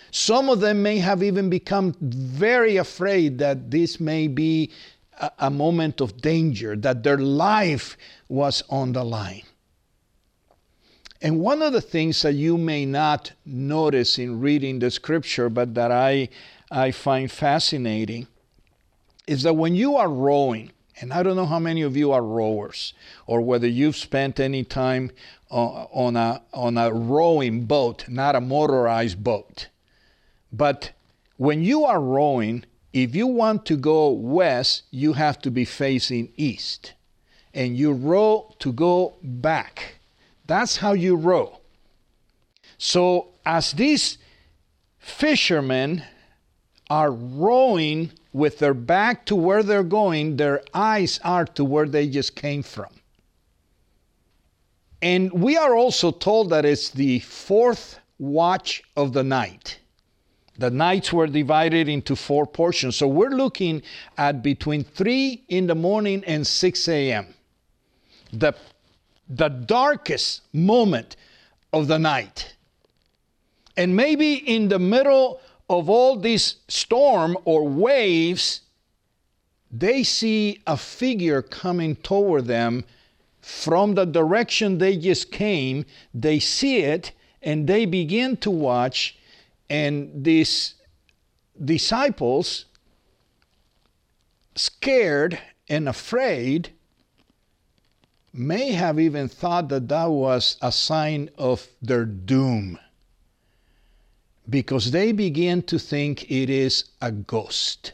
Some 0.09 0.47
of 0.47 0.61
them 0.61 0.81
may 0.81 0.99
have 0.99 1.21
even 1.21 1.49
become 1.49 1.93
very 1.99 2.77
afraid 2.77 3.38
that 3.39 3.69
this 3.69 3.99
may 3.99 4.27
be 4.27 4.71
a, 5.19 5.29
a 5.39 5.49
moment 5.49 5.99
of 5.99 6.21
danger, 6.21 6.77
that 6.77 7.03
their 7.03 7.17
life 7.17 7.97
was 8.29 8.63
on 8.69 8.93
the 8.93 9.03
line. 9.03 9.43
And 11.21 11.41
one 11.41 11.61
of 11.61 11.73
the 11.73 11.81
things 11.81 12.21
that 12.21 12.35
you 12.35 12.57
may 12.57 12.85
not 12.85 13.33
notice 13.45 14.17
in 14.17 14.39
reading 14.39 14.79
the 14.79 14.89
scripture, 14.89 15.49
but 15.49 15.75
that 15.75 15.91
I, 15.91 16.29
I 16.71 16.91
find 16.91 17.29
fascinating, 17.29 18.27
is 19.27 19.43
that 19.43 19.55
when 19.55 19.75
you 19.75 19.97
are 19.97 20.09
rowing, 20.09 20.71
and 20.99 21.13
I 21.13 21.23
don't 21.23 21.35
know 21.35 21.45
how 21.45 21.59
many 21.59 21.81
of 21.81 21.95
you 21.95 22.11
are 22.11 22.21
rowers, 22.21 22.93
or 23.25 23.41
whether 23.41 23.67
you've 23.67 23.95
spent 23.95 24.39
any 24.39 24.63
time 24.63 25.11
uh, 25.49 25.85
on, 25.91 26.15
a, 26.15 26.41
on 26.53 26.77
a 26.77 26.93
rowing 26.93 27.65
boat, 27.65 28.05
not 28.09 28.35
a 28.35 28.41
motorized 28.41 29.23
boat. 29.23 29.67
But 30.51 30.91
when 31.37 31.63
you 31.63 31.85
are 31.85 32.01
rowing, 32.01 32.65
if 32.91 33.15
you 33.15 33.27
want 33.27 33.65
to 33.67 33.77
go 33.77 34.09
west, 34.09 34.83
you 34.91 35.13
have 35.13 35.41
to 35.41 35.51
be 35.51 35.65
facing 35.65 36.33
east. 36.35 36.93
And 37.53 37.77
you 37.77 37.93
row 37.93 38.53
to 38.59 38.71
go 38.71 39.15
back. 39.23 39.95
That's 40.45 40.77
how 40.77 40.93
you 40.93 41.15
row. 41.15 41.59
So, 42.77 43.29
as 43.45 43.71
these 43.73 44.17
fishermen 44.99 46.03
are 46.89 47.11
rowing 47.11 48.11
with 48.31 48.59
their 48.59 48.74
back 48.74 49.25
to 49.25 49.36
where 49.36 49.63
they're 49.63 49.83
going, 49.83 50.38
their 50.38 50.62
eyes 50.74 51.19
are 51.24 51.45
to 51.45 51.63
where 51.65 51.88
they 51.88 52.07
just 52.07 52.36
came 52.36 52.63
from. 52.63 52.89
And 55.01 55.31
we 55.31 55.57
are 55.57 55.75
also 55.75 56.12
told 56.12 56.50
that 56.50 56.65
it's 56.65 56.89
the 56.89 57.19
fourth 57.19 58.00
watch 58.17 58.83
of 58.95 59.13
the 59.13 59.24
night. 59.24 59.79
The 60.57 60.69
nights 60.69 61.13
were 61.13 61.27
divided 61.27 61.88
into 61.88 62.17
four 62.17 62.45
portions. 62.45 62.98
So 62.98 63.07
we're 63.07 63.29
looking 63.29 63.81
at 64.17 64.43
between 64.43 64.83
3 64.83 65.45
in 65.48 65.67
the 65.67 65.75
morning 65.75 66.21
and 66.27 66.45
6 66.45 66.88
a.m. 66.89 67.33
The 68.33 68.53
the 69.29 69.50
darkest 69.50 70.41
moment 70.53 71.15
of 71.71 71.88
the 71.88 72.00
night. 72.00 72.55
And 73.77 73.95
maybe 73.95 74.33
in 74.33 74.67
the 74.67 74.79
middle 74.79 75.39
of 75.69 75.89
all 75.89 76.15
this 76.15 76.55
storm 76.67 77.38
or 77.45 77.67
waves, 77.67 78.61
they 79.71 80.03
see 80.03 80.61
a 80.65 80.75
figure 80.75 81.41
coming 81.43 81.95
toward 81.95 82.45
them 82.45 82.83
from 83.39 83.93
the 83.93 84.05
direction 84.05 84.77
they 84.77 84.97
just 84.97 85.31
came. 85.31 85.85
They 86.13 86.39
see 86.39 86.77
it 86.77 87.11
and 87.41 87.67
they 87.67 87.85
begin 87.85 88.35
to 88.38 88.51
watch, 88.51 89.17
and 89.69 90.23
these 90.25 90.73
disciples, 91.63 92.65
scared 94.55 95.39
and 95.69 95.88
afraid, 95.88 96.71
may 98.33 98.71
have 98.71 98.99
even 98.99 99.29
thought 99.29 99.69
that 99.69 99.88
that 99.88 100.05
was 100.09 100.57
a 100.61 100.71
sign 100.71 101.29
of 101.38 101.67
their 101.81 102.05
doom 102.05 102.77
because 104.49 104.91
they 104.91 105.11
begin 105.11 105.61
to 105.63 105.77
think 105.77 106.29
it 106.31 106.49
is 106.49 106.85
a 107.01 107.11
ghost. 107.11 107.93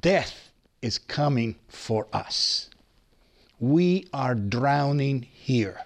Death 0.00 0.50
is 0.82 0.98
coming 0.98 1.56
for 1.68 2.06
us. 2.12 2.70
We 3.58 4.08
are 4.12 4.34
drowning 4.34 5.22
here. 5.22 5.80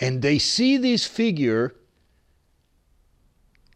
And 0.00 0.22
they 0.22 0.38
see 0.38 0.76
this 0.76 1.06
figure 1.06 1.74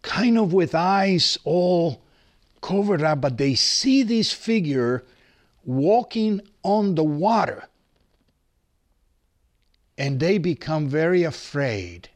kind 0.02 0.38
of 0.38 0.52
with 0.52 0.74
eyes 0.74 1.38
all 1.44 2.02
covered 2.60 3.02
up, 3.02 3.20
but 3.20 3.38
they 3.38 3.54
see 3.54 4.02
this 4.02 4.32
figure 4.32 5.04
walking 5.64 6.40
on 6.62 6.94
the 6.94 7.04
water. 7.04 7.64
And 9.98 10.20
they 10.20 10.38
become 10.38 10.88
very 10.88 11.22
afraid. 11.22 12.08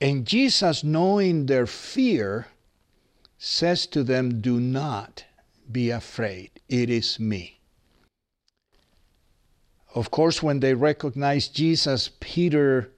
And 0.00 0.26
Jesus, 0.26 0.82
knowing 0.82 1.46
their 1.46 1.66
fear, 1.66 2.46
says 3.38 3.86
to 3.88 4.02
them, 4.02 4.40
Do 4.40 4.58
not 4.58 5.24
be 5.70 5.90
afraid. 5.90 6.50
It 6.68 6.88
is 6.88 7.20
me. 7.20 7.60
Of 9.94 10.10
course, 10.10 10.42
when 10.42 10.60
they 10.60 10.74
recognize 10.74 11.48
Jesus, 11.48 12.10
Peter, 12.20 12.90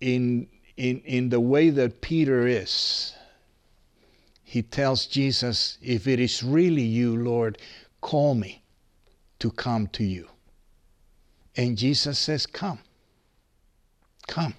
in, 0.00 0.48
in, 0.76 1.00
in 1.04 1.30
the 1.30 1.40
way 1.40 1.70
that 1.70 2.00
Peter 2.00 2.46
is, 2.46 3.14
he 4.44 4.62
tells 4.62 5.06
Jesus, 5.06 5.78
If 5.80 6.06
it 6.06 6.20
is 6.20 6.42
really 6.42 6.82
you, 6.82 7.16
Lord, 7.16 7.58
call 8.00 8.34
me 8.34 8.62
to 9.38 9.50
come 9.50 9.86
to 9.88 10.04
you. 10.04 10.28
And 11.56 11.76
Jesus 11.76 12.18
says, 12.18 12.46
Come. 12.46 12.80
Come. 14.28 14.54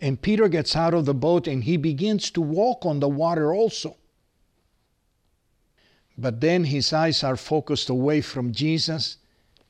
And 0.00 0.20
Peter 0.20 0.48
gets 0.48 0.74
out 0.76 0.94
of 0.94 1.04
the 1.04 1.14
boat 1.14 1.46
and 1.46 1.64
he 1.64 1.76
begins 1.76 2.30
to 2.32 2.40
walk 2.40 2.86
on 2.86 3.00
the 3.00 3.08
water 3.08 3.54
also. 3.54 3.96
But 6.18 6.40
then 6.40 6.64
his 6.64 6.92
eyes 6.92 7.24
are 7.24 7.36
focused 7.36 7.88
away 7.88 8.20
from 8.20 8.52
Jesus, 8.52 9.16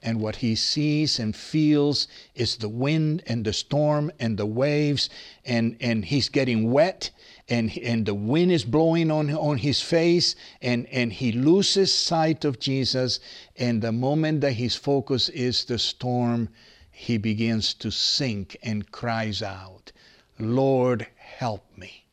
and 0.03 0.21
what 0.21 0.37
he 0.37 0.55
sees 0.55 1.19
and 1.21 1.37
feels 1.37 2.09
is 2.35 2.57
the 2.57 2.69
wind 2.69 3.23
and 3.27 3.45
the 3.45 3.53
storm 3.53 4.11
and 4.19 4.37
the 4.37 4.47
waves, 4.47 5.11
and, 5.45 5.77
and 5.81 6.07
he's 6.07 6.29
getting 6.29 6.73
wet, 6.73 7.11
and, 7.49 7.77
and 7.79 8.07
the 8.07 8.15
wind 8.15 8.51
is 8.51 8.65
blowing 8.65 9.11
on, 9.11 9.31
on 9.31 9.59
his 9.59 9.81
face, 9.81 10.35
and, 10.63 10.87
and 10.87 11.13
he 11.13 11.31
loses 11.33 11.93
sight 11.93 12.45
of 12.45 12.59
Jesus. 12.59 13.21
And 13.57 13.83
the 13.83 13.93
moment 13.93 14.41
that 14.41 14.55
his 14.55 14.75
focus 14.75 15.29
is 15.29 15.65
the 15.65 15.79
storm, 15.79 16.49
he 16.91 17.17
begins 17.19 17.75
to 17.75 17.91
sink 17.91 18.57
and 18.63 18.91
cries 18.91 19.43
out, 19.43 19.93
Lord, 20.41 21.07
help 21.17 21.65
me. 21.77 22.07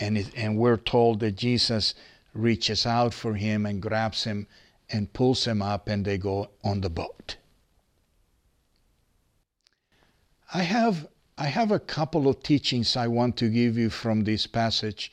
And, 0.00 0.18
it, 0.18 0.32
and 0.36 0.56
we're 0.56 0.76
told 0.76 1.20
that 1.20 1.36
Jesus 1.36 1.94
reaches 2.34 2.86
out 2.86 3.12
for 3.12 3.34
him 3.34 3.66
and 3.66 3.82
grabs 3.82 4.24
him 4.24 4.46
and 4.90 5.12
pulls 5.12 5.46
him 5.46 5.62
up, 5.62 5.88
and 5.88 6.04
they 6.04 6.18
go 6.18 6.50
on 6.62 6.80
the 6.80 6.90
boat. 6.90 7.36
I 10.52 10.62
have 10.62 11.08
I 11.38 11.46
have 11.46 11.72
a 11.72 11.80
couple 11.80 12.28
of 12.28 12.42
teachings 12.42 12.94
I 12.96 13.08
want 13.08 13.36
to 13.38 13.48
give 13.48 13.78
you 13.78 13.88
from 13.88 14.24
this 14.24 14.46
passage, 14.46 15.10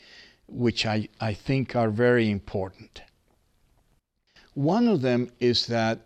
which 0.47 0.85
I, 0.85 1.07
I 1.19 1.33
think 1.33 1.75
are 1.75 1.89
very 1.89 2.29
important. 2.29 3.01
One 4.53 4.87
of 4.87 5.01
them 5.01 5.31
is 5.39 5.65
that 5.67 6.05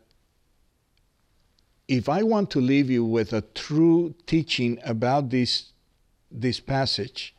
if 1.88 2.08
I 2.08 2.24
want 2.24 2.52
to 2.52 2.62
leave 2.62 2.90
you 2.90 3.04
with 3.04 3.34
a 3.34 3.42
true 3.42 4.14
teaching 4.28 4.80
about 4.86 5.30
this, 5.30 5.73
this 6.34 6.60
passage, 6.60 7.36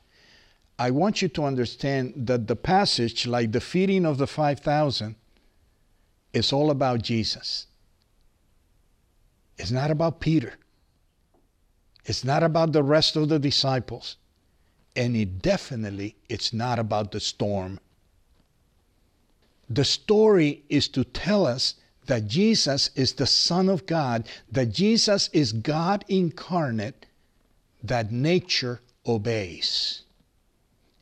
I 0.79 0.91
want 0.91 1.23
you 1.23 1.29
to 1.29 1.45
understand 1.45 2.15
that 2.17 2.47
the 2.47 2.57
passage, 2.57 3.27
like 3.27 3.53
the 3.53 3.61
feeding 3.61 4.05
of 4.05 4.19
the 4.19 4.27
5,000, 4.27 5.15
is 6.33 6.53
all 6.53 6.71
about 6.71 7.03
Jesus. 7.03 7.67
It's 9.57 9.71
not 9.71 9.91
about 9.91 10.21
Peter. 10.21 10.55
It's 12.05 12.25
not 12.25 12.43
about 12.43 12.73
the 12.73 12.83
rest 12.83 13.17
of 13.17 13.29
the 13.29 13.39
disciples. 13.39 14.17
And 14.97 15.17
it 15.17 15.41
definitely 15.41 16.17
it's 16.29 16.53
not 16.53 16.79
about 16.79 17.13
the 17.13 17.21
storm. 17.21 17.81
The 19.69 19.85
story 19.85 20.65
is 20.69 20.89
to 20.89 21.05
tell 21.05 21.47
us 21.47 21.75
that 22.07 22.27
Jesus 22.27 22.91
is 22.95 23.15
the 23.15 23.27
Son 23.27 23.69
of 23.69 23.87
God, 23.87 24.29
that 24.51 24.67
Jesus 24.67 25.31
is 25.33 25.53
God 25.53 26.05
incarnate, 26.09 27.07
that 27.85 28.11
nature 28.11 28.81
obeys. 29.07 30.03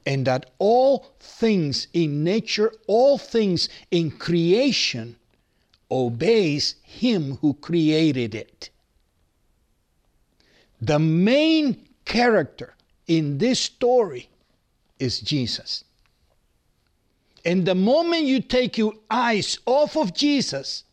And 0.04 0.26
that 0.26 0.50
all 0.58 1.06
things 1.20 1.86
in 1.92 2.24
nature, 2.24 2.72
all 2.88 3.18
things 3.18 3.68
in 3.90 4.10
creation 4.10 5.16
obeys 5.90 6.74
Him 6.82 7.38
who 7.40 7.54
created 7.54 8.34
it. 8.34 8.70
The 10.80 10.98
main 10.98 11.86
character 12.04 12.74
in 13.06 13.38
this 13.38 13.60
story 13.60 14.28
is 14.98 15.20
Jesus. 15.20 15.84
And 17.44 17.64
the 17.64 17.74
moment 17.74 18.24
you 18.24 18.40
take 18.40 18.76
your 18.78 18.94
eyes 19.10 19.58
off 19.66 19.96
of 19.96 20.14
Jesus, 20.14 20.84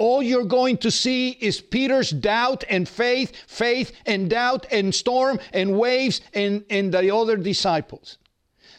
all 0.00 0.22
you're 0.22 0.46
going 0.46 0.78
to 0.78 0.90
see 0.90 1.36
is 1.40 1.60
Peter's 1.60 2.08
doubt 2.08 2.64
and 2.70 2.88
faith, 2.88 3.36
faith 3.46 3.92
and 4.06 4.30
doubt 4.30 4.64
and 4.72 4.94
storm 4.94 5.38
and 5.52 5.78
waves 5.78 6.22
and, 6.32 6.64
and 6.70 6.92
the 6.92 7.14
other 7.14 7.36
disciples. 7.36 8.16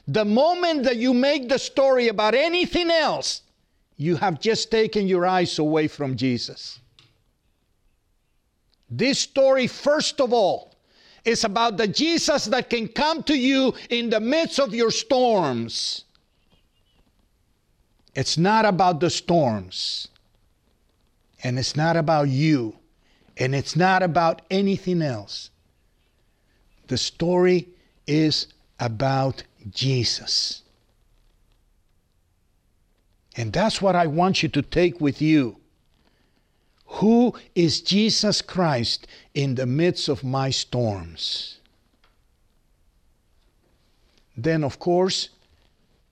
The 0.07 0.25
moment 0.25 0.81
that 0.83 0.97
you 0.97 1.13
make 1.13 1.47
the 1.47 1.59
story 1.59 2.07
about 2.07 2.33
anything 2.33 2.89
else, 2.89 3.43
you 3.97 4.15
have 4.15 4.41
just 4.41 4.71
taken 4.71 5.07
your 5.07 5.27
eyes 5.27 5.59
away 5.59 5.87
from 5.87 6.15
Jesus. 6.15 6.79
This 8.89 9.19
story, 9.19 9.67
first 9.67 10.19
of 10.19 10.33
all, 10.33 10.75
is 11.23 11.43
about 11.43 11.77
the 11.77 11.87
Jesus 11.87 12.45
that 12.45 12.71
can 12.71 12.87
come 12.87 13.21
to 13.23 13.37
you 13.37 13.75
in 13.91 14.09
the 14.09 14.19
midst 14.19 14.59
of 14.59 14.73
your 14.73 14.89
storms. 14.89 16.05
It's 18.15 18.39
not 18.39 18.65
about 18.65 18.99
the 18.99 19.11
storms, 19.11 20.07
and 21.43 21.57
it's 21.57 21.75
not 21.75 21.97
about 21.97 22.29
you, 22.29 22.75
and 23.37 23.55
it's 23.55 23.75
not 23.75 24.03
about 24.03 24.41
anything 24.49 25.01
else. 25.01 25.49
The 26.87 26.97
story 26.97 27.69
is 28.05 28.47
about 28.79 29.43
Jesus. 29.69 30.61
And 33.37 33.53
that's 33.53 33.81
what 33.81 33.95
I 33.95 34.07
want 34.07 34.43
you 34.43 34.49
to 34.49 34.61
take 34.61 34.99
with 34.99 35.21
you. 35.21 35.57
Who 36.85 37.33
is 37.55 37.81
Jesus 37.81 38.41
Christ 38.41 39.07
in 39.33 39.55
the 39.55 39.65
midst 39.65 40.09
of 40.09 40.23
my 40.23 40.49
storms? 40.49 41.59
Then, 44.35 44.63
of 44.63 44.79
course, 44.79 45.29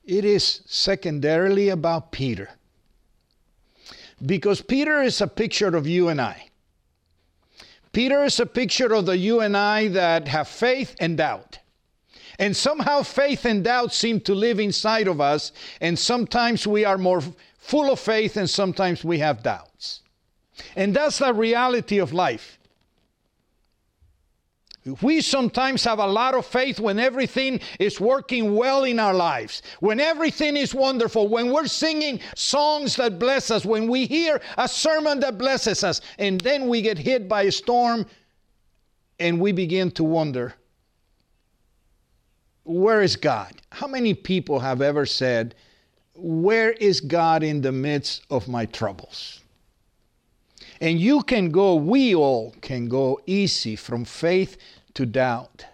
it 0.05 0.23
is 0.23 0.61
secondarily 0.65 1.69
about 1.69 2.11
Peter. 2.11 2.49
Because 4.25 4.61
Peter 4.61 5.01
is 5.01 5.21
a 5.21 5.27
picture 5.27 5.75
of 5.75 5.87
you 5.87 6.09
and 6.09 6.19
I. 6.19 6.49
Peter 7.91 8.23
is 8.23 8.39
a 8.39 8.45
picture 8.45 8.93
of 8.93 9.05
the 9.05 9.17
you 9.17 9.39
and 9.39 9.57
I 9.57 9.87
that 9.89 10.27
have 10.27 10.47
faith 10.47 10.95
and 10.99 11.17
doubt. 11.17 11.59
And 12.37 12.55
somehow 12.55 13.03
faith 13.03 13.45
and 13.45 13.63
doubt 13.63 13.93
seem 13.93 14.21
to 14.21 14.35
live 14.35 14.59
inside 14.59 15.07
of 15.07 15.19
us, 15.19 15.51
and 15.81 15.97
sometimes 15.97 16.67
we 16.67 16.85
are 16.85 16.97
more 16.97 17.21
full 17.57 17.91
of 17.91 17.99
faith 17.99 18.37
and 18.37 18.49
sometimes 18.49 19.03
we 19.03 19.19
have 19.19 19.43
doubts. 19.43 20.01
And 20.75 20.95
that's 20.95 21.19
the 21.19 21.33
reality 21.33 21.97
of 21.99 22.13
life. 22.13 22.58
We 25.01 25.21
sometimes 25.21 25.83
have 25.83 25.99
a 25.99 26.07
lot 26.07 26.35
of 26.35 26.45
faith 26.45 26.79
when 26.79 26.99
everything 26.99 27.59
is 27.79 27.99
working 27.99 28.55
well 28.55 28.83
in 28.83 28.99
our 28.99 29.13
lives, 29.13 29.61
when 29.79 29.99
everything 29.99 30.57
is 30.57 30.73
wonderful, 30.73 31.27
when 31.27 31.51
we're 31.51 31.67
singing 31.67 32.19
songs 32.35 32.95
that 32.97 33.19
bless 33.19 33.51
us, 33.51 33.65
when 33.65 33.87
we 33.87 34.05
hear 34.05 34.41
a 34.57 34.67
sermon 34.67 35.19
that 35.21 35.37
blesses 35.37 35.83
us, 35.83 36.01
and 36.17 36.41
then 36.41 36.67
we 36.67 36.81
get 36.81 36.97
hit 36.97 37.27
by 37.27 37.43
a 37.43 37.51
storm 37.51 38.05
and 39.19 39.39
we 39.39 39.51
begin 39.51 39.91
to 39.91 40.03
wonder 40.03 40.55
where 42.63 43.01
is 43.01 43.15
God? 43.15 43.53
How 43.71 43.87
many 43.87 44.13
people 44.13 44.59
have 44.59 44.81
ever 44.81 45.05
said, 45.05 45.55
Where 46.13 46.71
is 46.73 47.01
God 47.01 47.41
in 47.41 47.61
the 47.61 47.71
midst 47.71 48.21
of 48.29 48.47
my 48.47 48.65
troubles? 48.67 49.41
And 50.79 50.99
you 50.99 51.23
can 51.23 51.49
go, 51.49 51.75
we 51.75 52.15
all 52.15 52.53
can 52.61 52.87
go 52.87 53.19
easy 53.25 53.75
from 53.75 54.05
faith 54.05 54.57
to 54.93 55.05
doubt. 55.05 55.65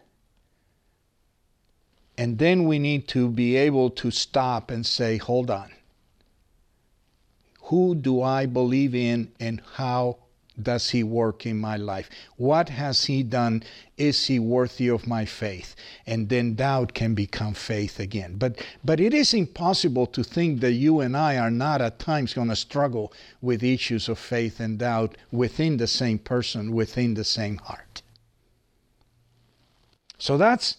And 2.17 2.37
then 2.37 2.65
we 2.65 2.79
need 2.79 3.07
to 3.09 3.29
be 3.29 3.55
able 3.55 3.89
to 3.91 4.11
stop 4.11 4.71
and 4.71 4.85
say, 4.85 5.17
Hold 5.17 5.49
on. 5.51 5.71
Who 7.63 7.95
do 7.95 8.21
I 8.21 8.45
believe 8.45 8.93
in 8.93 9.31
and 9.39 9.61
how 9.73 10.17
does 10.61 10.91
he 10.91 11.03
work 11.03 11.45
in 11.45 11.59
my 11.59 11.75
life? 11.75 12.09
What 12.37 12.69
has 12.69 13.05
he 13.05 13.23
done? 13.23 13.63
Is 13.97 14.27
he 14.27 14.39
worthy 14.39 14.87
of 14.87 15.07
my 15.07 15.25
faith? 15.25 15.75
And 16.05 16.29
then 16.29 16.55
doubt 16.55 16.93
can 16.93 17.13
become 17.13 17.53
faith 17.53 17.99
again. 17.99 18.35
But 18.37 18.63
but 18.83 18.99
it 18.99 19.13
is 19.13 19.33
impossible 19.33 20.07
to 20.07 20.23
think 20.23 20.61
that 20.61 20.73
you 20.73 21.01
and 21.01 21.17
I 21.17 21.37
are 21.37 21.51
not 21.51 21.81
at 21.81 21.99
times 21.99 22.33
going 22.33 22.49
to 22.49 22.55
struggle 22.55 23.11
with 23.41 23.63
issues 23.63 24.07
of 24.07 24.19
faith 24.19 24.59
and 24.59 24.77
doubt 24.77 25.17
within 25.31 25.77
the 25.77 25.87
same 25.87 26.19
person, 26.19 26.71
within 26.71 27.15
the 27.15 27.25
same 27.25 27.57
heart. 27.57 28.01
So 30.25 30.37
that's 30.37 30.77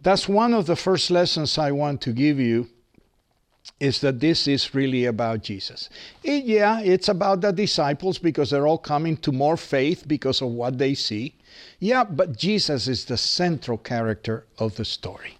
that's 0.00 0.28
one 0.28 0.54
of 0.54 0.66
the 0.66 0.76
first 0.76 1.10
lessons 1.10 1.58
I 1.58 1.72
want 1.72 2.00
to 2.02 2.12
give 2.12 2.38
you 2.38 2.68
is 3.80 4.00
that 4.02 4.20
this 4.20 4.46
is 4.46 4.72
really 4.72 5.06
about 5.06 5.42
Jesus. 5.42 5.90
It, 6.22 6.44
yeah, 6.44 6.80
it's 6.80 7.08
about 7.08 7.40
the 7.40 7.50
disciples 7.50 8.18
because 8.18 8.50
they're 8.50 8.68
all 8.68 8.78
coming 8.78 9.16
to 9.16 9.32
more 9.32 9.56
faith 9.56 10.06
because 10.06 10.42
of 10.42 10.50
what 10.50 10.78
they 10.78 10.94
see. 10.94 11.34
Yeah, 11.80 12.04
but 12.04 12.38
Jesus 12.38 12.86
is 12.86 13.04
the 13.04 13.16
central 13.16 13.78
character 13.78 14.46
of 14.58 14.76
the 14.76 14.84
story. 14.84 15.38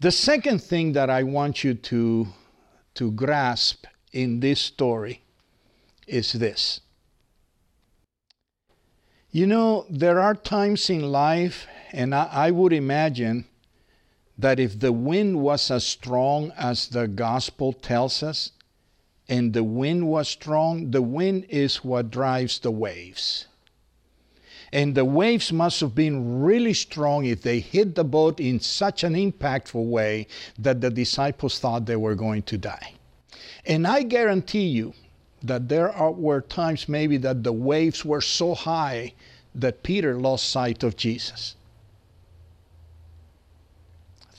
The 0.00 0.10
second 0.10 0.60
thing 0.60 0.94
that 0.94 1.08
I 1.08 1.22
want 1.22 1.62
you 1.62 1.74
to, 1.74 2.26
to 2.94 3.12
grasp 3.12 3.86
in 4.12 4.40
this 4.40 4.60
story 4.60 5.22
is 6.08 6.32
this. 6.32 6.80
You 9.30 9.46
know, 9.46 9.86
there 9.88 10.18
are 10.18 10.34
times 10.34 10.90
in 10.90 11.00
life, 11.12 11.68
and 11.92 12.14
I, 12.14 12.28
I 12.32 12.50
would 12.50 12.72
imagine 12.72 13.46
that 14.38 14.58
if 14.58 14.80
the 14.80 14.92
wind 14.92 15.40
was 15.40 15.70
as 15.70 15.86
strong 15.86 16.52
as 16.56 16.88
the 16.88 17.06
gospel 17.06 17.72
tells 17.72 18.22
us, 18.22 18.52
and 19.28 19.52
the 19.52 19.64
wind 19.64 20.08
was 20.08 20.28
strong, 20.28 20.90
the 20.90 21.02
wind 21.02 21.46
is 21.48 21.84
what 21.84 22.10
drives 22.10 22.58
the 22.58 22.70
waves. 22.70 23.46
And 24.72 24.94
the 24.94 25.04
waves 25.04 25.52
must 25.52 25.80
have 25.80 25.94
been 25.94 26.42
really 26.42 26.72
strong 26.72 27.26
if 27.26 27.42
they 27.42 27.60
hit 27.60 27.94
the 27.94 28.04
boat 28.04 28.40
in 28.40 28.58
such 28.58 29.04
an 29.04 29.14
impactful 29.14 29.84
way 29.84 30.26
that 30.58 30.80
the 30.80 30.90
disciples 30.90 31.58
thought 31.58 31.84
they 31.84 31.96
were 31.96 32.14
going 32.14 32.42
to 32.44 32.58
die. 32.58 32.94
And 33.66 33.86
I 33.86 34.02
guarantee 34.02 34.66
you 34.66 34.94
that 35.42 35.68
there 35.68 35.92
are, 35.92 36.10
were 36.10 36.40
times 36.40 36.88
maybe 36.88 37.18
that 37.18 37.42
the 37.42 37.52
waves 37.52 38.04
were 38.04 38.22
so 38.22 38.54
high 38.54 39.12
that 39.54 39.82
Peter 39.82 40.18
lost 40.18 40.48
sight 40.48 40.82
of 40.82 40.96
Jesus. 40.96 41.54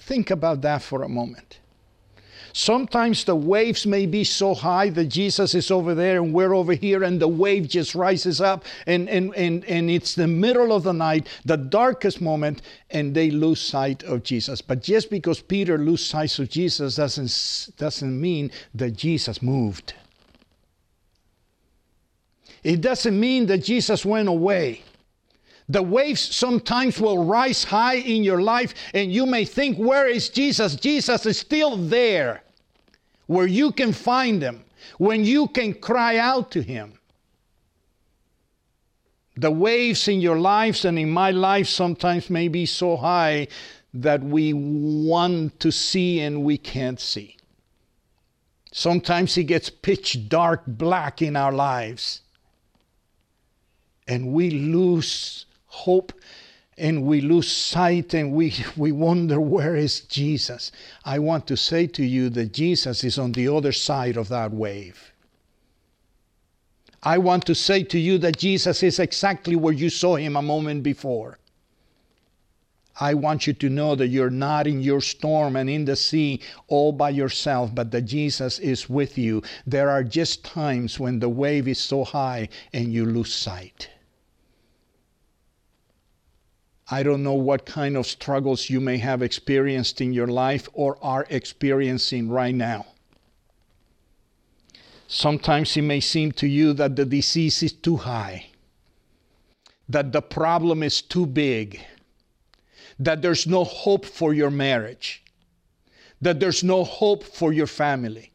Think 0.05 0.31
about 0.31 0.61
that 0.61 0.81
for 0.81 1.03
a 1.03 1.09
moment. 1.09 1.59
Sometimes 2.51 3.23
the 3.23 3.35
waves 3.35 3.87
may 3.87 4.05
be 4.05 4.23
so 4.23 4.53
high 4.53 4.89
that 4.89 5.05
Jesus 5.05 5.55
is 5.55 5.71
over 5.71 5.95
there 5.95 6.21
and 6.21 6.31
we're 6.31 6.53
over 6.53 6.73
here, 6.73 7.03
and 7.03 7.19
the 7.19 7.27
wave 7.27 7.67
just 7.67 7.95
rises 7.95 8.41
up, 8.41 8.63
and, 8.85 9.09
and, 9.09 9.33
and, 9.35 9.65
and 9.65 9.89
it's 9.89 10.13
the 10.13 10.27
middle 10.27 10.71
of 10.71 10.83
the 10.83 10.93
night, 10.93 11.27
the 11.45 11.57
darkest 11.57 12.21
moment, 12.21 12.61
and 12.91 13.15
they 13.15 13.31
lose 13.31 13.59
sight 13.59 14.03
of 14.03 14.23
Jesus. 14.23 14.61
But 14.61 14.83
just 14.83 15.09
because 15.09 15.41
Peter 15.41 15.79
loses 15.79 16.05
sight 16.05 16.37
of 16.37 16.49
Jesus 16.49 16.97
doesn't, 16.97 17.75
doesn't 17.77 18.21
mean 18.21 18.51
that 18.75 18.91
Jesus 18.91 19.41
moved. 19.41 19.95
It 22.63 22.81
doesn't 22.81 23.19
mean 23.19 23.47
that 23.47 23.63
Jesus 23.63 24.05
went 24.05 24.27
away. 24.29 24.83
The 25.73 25.81
waves 25.81 26.21
sometimes 26.21 27.01
will 27.01 27.25
rise 27.25 27.63
high 27.63 27.95
in 27.95 28.23
your 28.23 28.43
life, 28.43 28.75
and 28.93 29.11
you 29.11 29.25
may 29.25 29.43
think, 29.43 29.75
Where 29.75 30.07
is 30.07 30.29
Jesus? 30.29 30.75
Jesus 30.75 31.25
is 31.25 31.39
still 31.39 31.77
there, 31.77 32.43
where 33.25 33.47
you 33.47 33.71
can 33.71 33.91
find 33.91 34.39
him, 34.39 34.65
when 34.99 35.25
you 35.25 35.47
can 35.47 35.73
cry 35.73 36.17
out 36.17 36.51
to 36.51 36.61
him. 36.61 36.99
The 39.35 39.49
waves 39.49 40.07
in 40.07 40.21
your 40.21 40.39
lives 40.39 40.85
and 40.85 40.99
in 40.99 41.09
my 41.09 41.31
life 41.31 41.67
sometimes 41.67 42.29
may 42.29 42.49
be 42.49 42.67
so 42.67 42.95
high 42.95 43.47
that 43.95 44.21
we 44.21 44.53
want 44.53 45.59
to 45.61 45.71
see 45.71 46.19
and 46.19 46.43
we 46.43 46.59
can't 46.59 46.99
see. 46.99 47.35
Sometimes 48.71 49.35
it 49.39 49.45
gets 49.45 49.71
pitch 49.71 50.29
dark 50.29 50.61
black 50.67 51.23
in 51.23 51.35
our 51.35 51.51
lives, 51.51 52.21
and 54.07 54.33
we 54.33 54.51
lose 54.51 55.47
hope 55.73 56.13
and 56.77 57.03
we 57.03 57.21
lose 57.21 57.51
sight 57.51 58.13
and 58.13 58.31
we, 58.31 58.53
we 58.77 58.91
wonder 58.91 59.39
where 59.39 59.75
is 59.75 60.01
Jesus. 60.01 60.71
I 61.03 61.19
want 61.19 61.47
to 61.47 61.57
say 61.57 61.87
to 61.87 62.03
you 62.03 62.29
that 62.29 62.53
Jesus 62.53 63.03
is 63.03 63.17
on 63.17 63.31
the 63.31 63.47
other 63.47 63.71
side 63.71 64.17
of 64.17 64.29
that 64.29 64.51
wave. 64.51 65.11
I 67.01 67.17
want 67.17 67.45
to 67.47 67.55
say 67.55 67.83
to 67.83 67.99
you 67.99 68.17
that 68.19 68.37
Jesus 68.37 68.81
is 68.81 68.97
exactly 68.99 69.55
where 69.55 69.73
you 69.73 69.89
saw 69.89 70.15
him 70.15 70.35
a 70.35 70.41
moment 70.41 70.83
before. 70.83 71.37
I 72.99 73.15
want 73.15 73.47
you 73.47 73.53
to 73.53 73.69
know 73.69 73.95
that 73.95 74.07
you're 74.07 74.29
not 74.29 74.67
in 74.67 74.81
your 74.81 75.01
storm 75.01 75.55
and 75.55 75.69
in 75.69 75.85
the 75.85 75.95
sea 75.95 76.39
all 76.67 76.91
by 76.91 77.09
yourself, 77.09 77.73
but 77.73 77.91
that 77.91 78.03
Jesus 78.03 78.59
is 78.59 78.87
with 78.87 79.17
you. 79.17 79.41
There 79.65 79.89
are 79.89 80.03
just 80.03 80.45
times 80.45 80.99
when 80.99 81.19
the 81.19 81.29
wave 81.29 81.67
is 81.67 81.79
so 81.79 82.03
high 82.03 82.49
and 82.71 82.93
you 82.93 83.05
lose 83.05 83.33
sight. 83.33 83.89
I 86.91 87.03
don't 87.03 87.23
know 87.23 87.33
what 87.33 87.65
kind 87.65 87.95
of 87.95 88.05
struggles 88.05 88.69
you 88.69 88.81
may 88.81 88.97
have 88.97 89.21
experienced 89.21 90.01
in 90.01 90.13
your 90.13 90.27
life 90.27 90.67
or 90.73 90.97
are 91.01 91.25
experiencing 91.29 92.29
right 92.29 92.53
now. 92.53 92.87
Sometimes 95.07 95.77
it 95.77 95.83
may 95.83 95.99
seem 95.99 96.31
to 96.33 96.47
you 96.47 96.73
that 96.73 96.95
the 96.95 97.05
disease 97.05 97.63
is 97.63 97.71
too 97.71 97.97
high, 97.97 98.47
that 99.87 100.11
the 100.11 100.21
problem 100.21 100.83
is 100.83 101.01
too 101.01 101.25
big, 101.25 101.79
that 102.99 103.21
there's 103.21 103.47
no 103.47 103.63
hope 103.63 104.05
for 104.05 104.33
your 104.33 104.49
marriage, 104.49 105.23
that 106.21 106.39
there's 106.39 106.63
no 106.63 106.83
hope 106.83 107.23
for 107.23 107.53
your 107.53 107.67
family, 107.67 108.31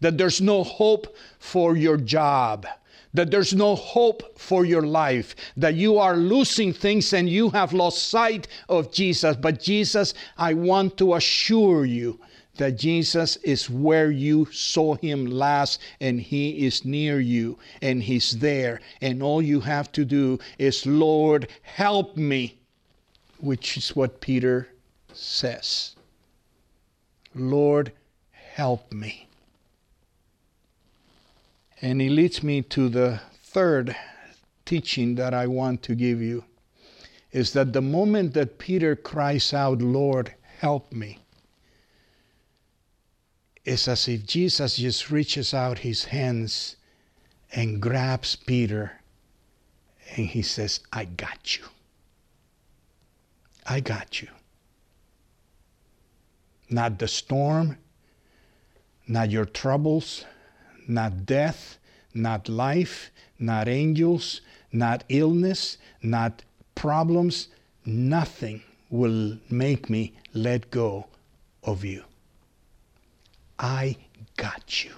that 0.00 0.18
there's 0.18 0.40
no 0.40 0.64
hope 0.64 1.14
for 1.38 1.76
your 1.76 1.96
job, 1.96 2.66
that 3.14 3.30
there's 3.30 3.54
no 3.54 3.74
hope 3.74 4.38
for 4.38 4.64
your 4.64 4.82
life, 4.82 5.36
that 5.56 5.74
you 5.74 5.98
are 5.98 6.16
losing 6.16 6.72
things 6.72 7.12
and 7.12 7.28
you 7.28 7.50
have 7.50 7.72
lost 7.72 8.08
sight 8.08 8.48
of 8.68 8.92
Jesus. 8.92 9.36
But 9.36 9.60
Jesus, 9.60 10.14
I 10.38 10.54
want 10.54 10.96
to 10.98 11.14
assure 11.14 11.84
you 11.84 12.18
that 12.56 12.78
Jesus 12.78 13.36
is 13.36 13.68
where 13.70 14.10
you 14.10 14.46
saw 14.52 14.94
him 14.96 15.26
last 15.26 15.80
and 16.00 16.20
he 16.20 16.66
is 16.66 16.84
near 16.84 17.20
you 17.20 17.58
and 17.80 18.02
he's 18.02 18.38
there. 18.38 18.80
And 19.00 19.22
all 19.22 19.42
you 19.42 19.60
have 19.60 19.90
to 19.92 20.04
do 20.04 20.38
is, 20.58 20.86
Lord, 20.86 21.48
help 21.62 22.16
me, 22.16 22.58
which 23.40 23.76
is 23.76 23.96
what 23.96 24.20
Peter 24.20 24.68
says. 25.12 25.96
Lord, 27.34 27.92
help 28.30 28.92
me. 28.92 29.28
And 31.82 32.00
he 32.00 32.08
leads 32.08 32.44
me 32.44 32.62
to 32.62 32.88
the 32.88 33.20
third 33.42 33.96
teaching 34.64 35.16
that 35.16 35.34
I 35.34 35.48
want 35.48 35.82
to 35.82 35.96
give 35.96 36.22
you 36.22 36.44
is 37.32 37.52
that 37.54 37.72
the 37.72 37.82
moment 37.82 38.34
that 38.34 38.58
Peter 38.58 38.94
cries 38.94 39.52
out, 39.52 39.82
Lord, 39.82 40.32
help 40.58 40.92
me, 40.92 41.18
it's 43.64 43.88
as 43.88 44.06
if 44.06 44.24
Jesus 44.26 44.76
just 44.76 45.10
reaches 45.10 45.52
out 45.52 45.78
his 45.78 46.04
hands 46.04 46.76
and 47.52 47.80
grabs 47.82 48.36
Peter 48.36 48.92
and 50.16 50.26
he 50.26 50.42
says, 50.42 50.80
I 50.92 51.04
got 51.06 51.56
you. 51.56 51.64
I 53.66 53.80
got 53.80 54.20
you. 54.20 54.28
Not 56.68 56.98
the 56.98 57.08
storm, 57.08 57.78
not 59.06 59.30
your 59.30 59.44
troubles, 59.44 60.24
not 60.92 61.26
death, 61.26 61.78
not 62.14 62.48
life, 62.48 63.10
not 63.38 63.68
angels, 63.68 64.40
not 64.72 65.04
illness, 65.08 65.78
not 66.02 66.42
problems. 66.74 67.48
Nothing 67.84 68.62
will 68.90 69.38
make 69.50 69.90
me 69.90 70.14
let 70.34 70.70
go 70.70 71.06
of 71.64 71.84
you. 71.84 72.04
I 73.58 73.96
got 74.36 74.84
you. 74.84 74.92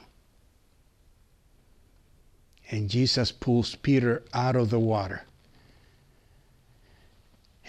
And 2.70 2.88
Jesus 2.88 3.30
pulls 3.30 3.74
Peter 3.74 4.22
out 4.32 4.56
of 4.56 4.70
the 4.70 4.80
water. 4.80 5.24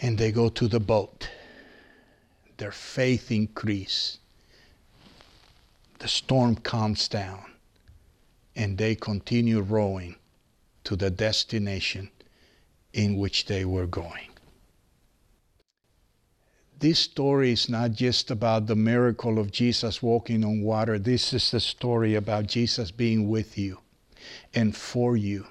And 0.02 0.18
they 0.18 0.32
go 0.32 0.50
to 0.50 0.68
the 0.68 0.80
boat. 0.80 1.30
Their 2.58 2.72
faith 2.72 3.32
increase. 3.32 4.18
The 6.00 6.08
storm 6.08 6.56
calms 6.56 7.08
down. 7.08 7.55
And 8.56 8.78
they 8.78 8.96
continue 8.96 9.62
rowing 9.62 10.16
to 10.86 10.96
the 10.96 11.10
destination 11.10 12.10
in 12.94 13.18
which 13.18 13.46
they 13.46 13.66
were 13.66 13.88
going 13.88 14.30
this 16.80 17.00
story 17.00 17.52
is 17.52 17.70
not 17.70 17.94
just 17.94 18.30
about 18.30 18.68
the 18.68 18.76
miracle 18.76 19.40
of 19.40 19.52
Jesus 19.52 20.04
walking 20.04 20.44
on 20.44 20.62
water. 20.62 21.00
This 21.00 21.34
is 21.34 21.50
the 21.52 21.60
story 21.60 22.16
about 22.16 22.48
Jesus 22.48 22.92
being 22.92 23.30
with 23.30 23.58
you 23.58 23.80
and 24.54 24.76
for 24.76 25.16
you 25.16 25.48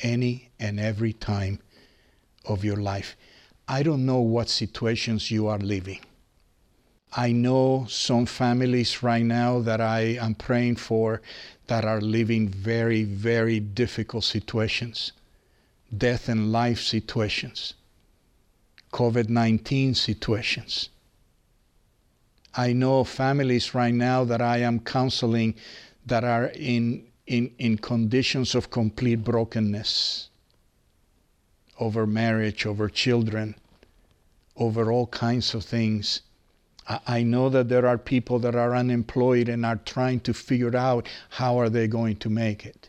any 0.00 0.50
and 0.58 0.80
every 0.80 1.12
time 1.12 1.60
of 2.44 2.64
your 2.64 2.76
life. 2.76 3.16
I 3.68 3.82
don't 3.82 4.04
know 4.04 4.20
what 4.20 4.48
situations 4.48 5.30
you 5.30 5.46
are 5.46 5.58
living. 5.58 6.00
I 7.12 7.32
know 7.32 7.86
some 7.88 8.26
families 8.26 9.02
right 9.02 9.24
now 9.24 9.60
that 9.60 9.80
I 9.80 10.00
am 10.20 10.34
praying 10.34 10.76
for 10.76 11.20
that 11.66 11.84
are 11.84 12.00
living 12.00 12.48
very, 12.48 13.02
very 13.04 13.58
difficult 13.58 14.24
situations, 14.24 15.12
death 15.96 16.28
and 16.28 16.52
life 16.52 16.80
situations. 16.80 17.74
COVID 18.92 19.28
19 19.28 19.94
situations. 19.94 20.88
I 22.54 22.72
know 22.72 23.04
families 23.04 23.74
right 23.74 23.94
now 23.94 24.24
that 24.24 24.42
I 24.42 24.58
am 24.58 24.80
counseling 24.80 25.54
that 26.06 26.24
are 26.24 26.46
in, 26.46 27.06
in, 27.26 27.52
in 27.58 27.78
conditions 27.78 28.56
of 28.56 28.70
complete 28.70 29.22
brokenness 29.22 30.28
over 31.78 32.06
marriage, 32.06 32.66
over 32.66 32.88
children, 32.88 33.54
over 34.56 34.90
all 34.90 35.06
kinds 35.06 35.54
of 35.54 35.64
things. 35.64 36.22
I 36.86 37.22
know 37.22 37.48
that 37.50 37.68
there 37.68 37.86
are 37.86 37.98
people 37.98 38.38
that 38.40 38.54
are 38.54 38.74
unemployed 38.74 39.48
and 39.48 39.64
are 39.64 39.76
trying 39.76 40.20
to 40.20 40.34
figure 40.34 40.76
out 40.76 41.08
how 41.28 41.58
are 41.58 41.68
they 41.68 41.86
going 41.86 42.16
to 42.16 42.30
make 42.30 42.66
it. 42.66 42.88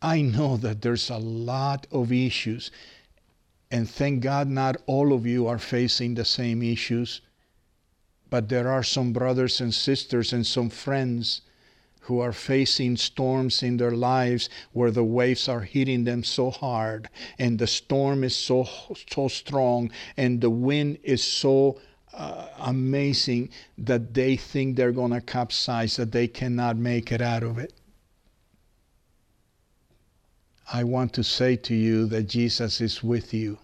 I 0.00 0.20
know 0.20 0.56
that 0.58 0.82
there's 0.82 1.10
a 1.10 1.16
lot 1.16 1.86
of 1.90 2.12
issues 2.12 2.70
and 3.70 3.88
thank 3.88 4.22
God, 4.22 4.48
not 4.48 4.76
all 4.86 5.12
of 5.12 5.26
you 5.26 5.46
are 5.46 5.58
facing 5.58 6.14
the 6.14 6.24
same 6.24 6.62
issues, 6.62 7.20
but 8.30 8.48
there 8.48 8.68
are 8.68 8.82
some 8.82 9.12
brothers 9.12 9.60
and 9.60 9.74
sisters 9.74 10.32
and 10.32 10.46
some 10.46 10.70
friends 10.70 11.42
who 12.00 12.20
are 12.20 12.32
facing 12.32 12.96
storms 12.96 13.62
in 13.62 13.76
their 13.76 13.92
lives 13.92 14.48
where 14.72 14.90
the 14.90 15.04
waves 15.04 15.48
are 15.48 15.60
hitting 15.60 16.04
them 16.04 16.22
so 16.22 16.50
hard 16.50 17.08
and 17.38 17.58
the 17.58 17.66
storm 17.66 18.24
is 18.24 18.34
so 18.34 18.66
so 19.10 19.28
strong 19.28 19.90
and 20.16 20.40
the 20.40 20.50
wind 20.50 20.98
is 21.02 21.22
so 21.22 21.80
uh, 22.14 22.48
amazing 22.60 23.48
that 23.76 24.14
they 24.14 24.36
think 24.36 24.76
they're 24.76 24.92
going 24.92 25.12
to 25.12 25.20
capsize 25.20 25.96
that 25.96 26.12
they 26.12 26.26
cannot 26.26 26.76
make 26.76 27.12
it 27.12 27.20
out 27.20 27.42
of 27.42 27.58
it 27.58 27.72
I 30.70 30.84
want 30.84 31.14
to 31.14 31.24
say 31.24 31.56
to 31.56 31.74
you 31.74 32.06
that 32.06 32.24
Jesus 32.24 32.80
is 32.82 33.02
with 33.02 33.32
you, 33.32 33.58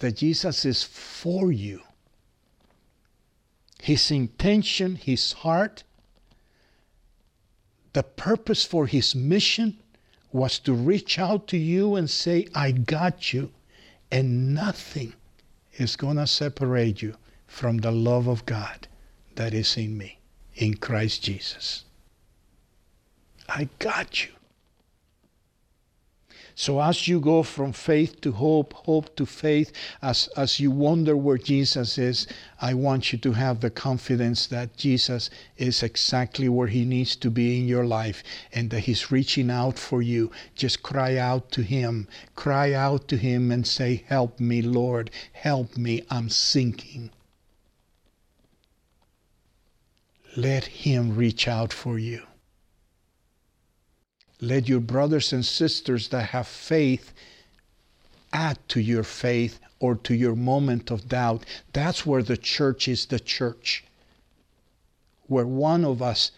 that 0.00 0.16
Jesus 0.16 0.66
is 0.66 0.84
for 0.84 1.50
you. 1.50 1.80
His 3.80 4.10
intention, 4.10 4.96
his 4.96 5.32
heart, 5.32 5.84
the 7.96 8.02
purpose 8.02 8.62
for 8.62 8.86
his 8.86 9.14
mission 9.14 9.78
was 10.30 10.58
to 10.58 10.74
reach 10.74 11.18
out 11.18 11.46
to 11.46 11.56
you 11.56 11.94
and 11.94 12.10
say, 12.10 12.46
I 12.54 12.70
got 12.72 13.32
you, 13.32 13.50
and 14.12 14.54
nothing 14.54 15.14
is 15.78 15.96
going 15.96 16.18
to 16.18 16.26
separate 16.26 17.00
you 17.00 17.16
from 17.46 17.78
the 17.78 17.90
love 17.90 18.26
of 18.26 18.44
God 18.44 18.86
that 19.36 19.54
is 19.54 19.78
in 19.78 19.96
me, 19.96 20.18
in 20.56 20.76
Christ 20.76 21.22
Jesus. 21.22 21.86
I 23.48 23.70
got 23.78 24.26
you. 24.26 24.32
So 26.58 26.80
as 26.80 27.06
you 27.06 27.20
go 27.20 27.42
from 27.42 27.74
faith 27.74 28.22
to 28.22 28.32
hope, 28.32 28.72
hope 28.72 29.14
to 29.16 29.26
faith, 29.26 29.72
as, 30.00 30.30
as 30.38 30.58
you 30.58 30.70
wonder 30.70 31.14
where 31.14 31.36
Jesus 31.36 31.98
is, 31.98 32.26
I 32.62 32.72
want 32.72 33.12
you 33.12 33.18
to 33.18 33.32
have 33.32 33.60
the 33.60 33.68
confidence 33.68 34.46
that 34.46 34.74
Jesus 34.74 35.28
is 35.58 35.82
exactly 35.82 36.48
where 36.48 36.68
he 36.68 36.86
needs 36.86 37.14
to 37.16 37.30
be 37.30 37.60
in 37.60 37.68
your 37.68 37.84
life 37.84 38.22
and 38.54 38.70
that 38.70 38.80
he's 38.80 39.12
reaching 39.12 39.50
out 39.50 39.78
for 39.78 40.00
you. 40.00 40.30
Just 40.54 40.82
cry 40.82 41.18
out 41.18 41.50
to 41.52 41.62
him. 41.62 42.08
Cry 42.34 42.72
out 42.72 43.06
to 43.08 43.18
him 43.18 43.50
and 43.52 43.66
say, 43.66 44.04
Help 44.06 44.40
me, 44.40 44.62
Lord. 44.62 45.10
Help 45.32 45.76
me. 45.76 46.04
I'm 46.08 46.30
sinking. 46.30 47.10
Let 50.34 50.64
him 50.64 51.16
reach 51.16 51.46
out 51.46 51.74
for 51.74 51.98
you. 51.98 52.22
Let 54.40 54.68
your 54.68 54.80
brothers 54.80 55.32
and 55.32 55.44
sisters 55.44 56.08
that 56.08 56.30
have 56.30 56.46
faith 56.46 57.12
add 58.32 58.58
to 58.68 58.80
your 58.80 59.02
faith 59.02 59.58
or 59.80 59.94
to 59.96 60.14
your 60.14 60.36
moment 60.36 60.90
of 60.90 61.08
doubt. 61.08 61.44
That's 61.72 62.04
where 62.04 62.22
the 62.22 62.36
church 62.36 62.88
is 62.88 63.06
the 63.06 63.20
church. 63.20 63.84
Where 65.26 65.46
one 65.46 65.84
of 65.84 66.02
us 66.02 66.32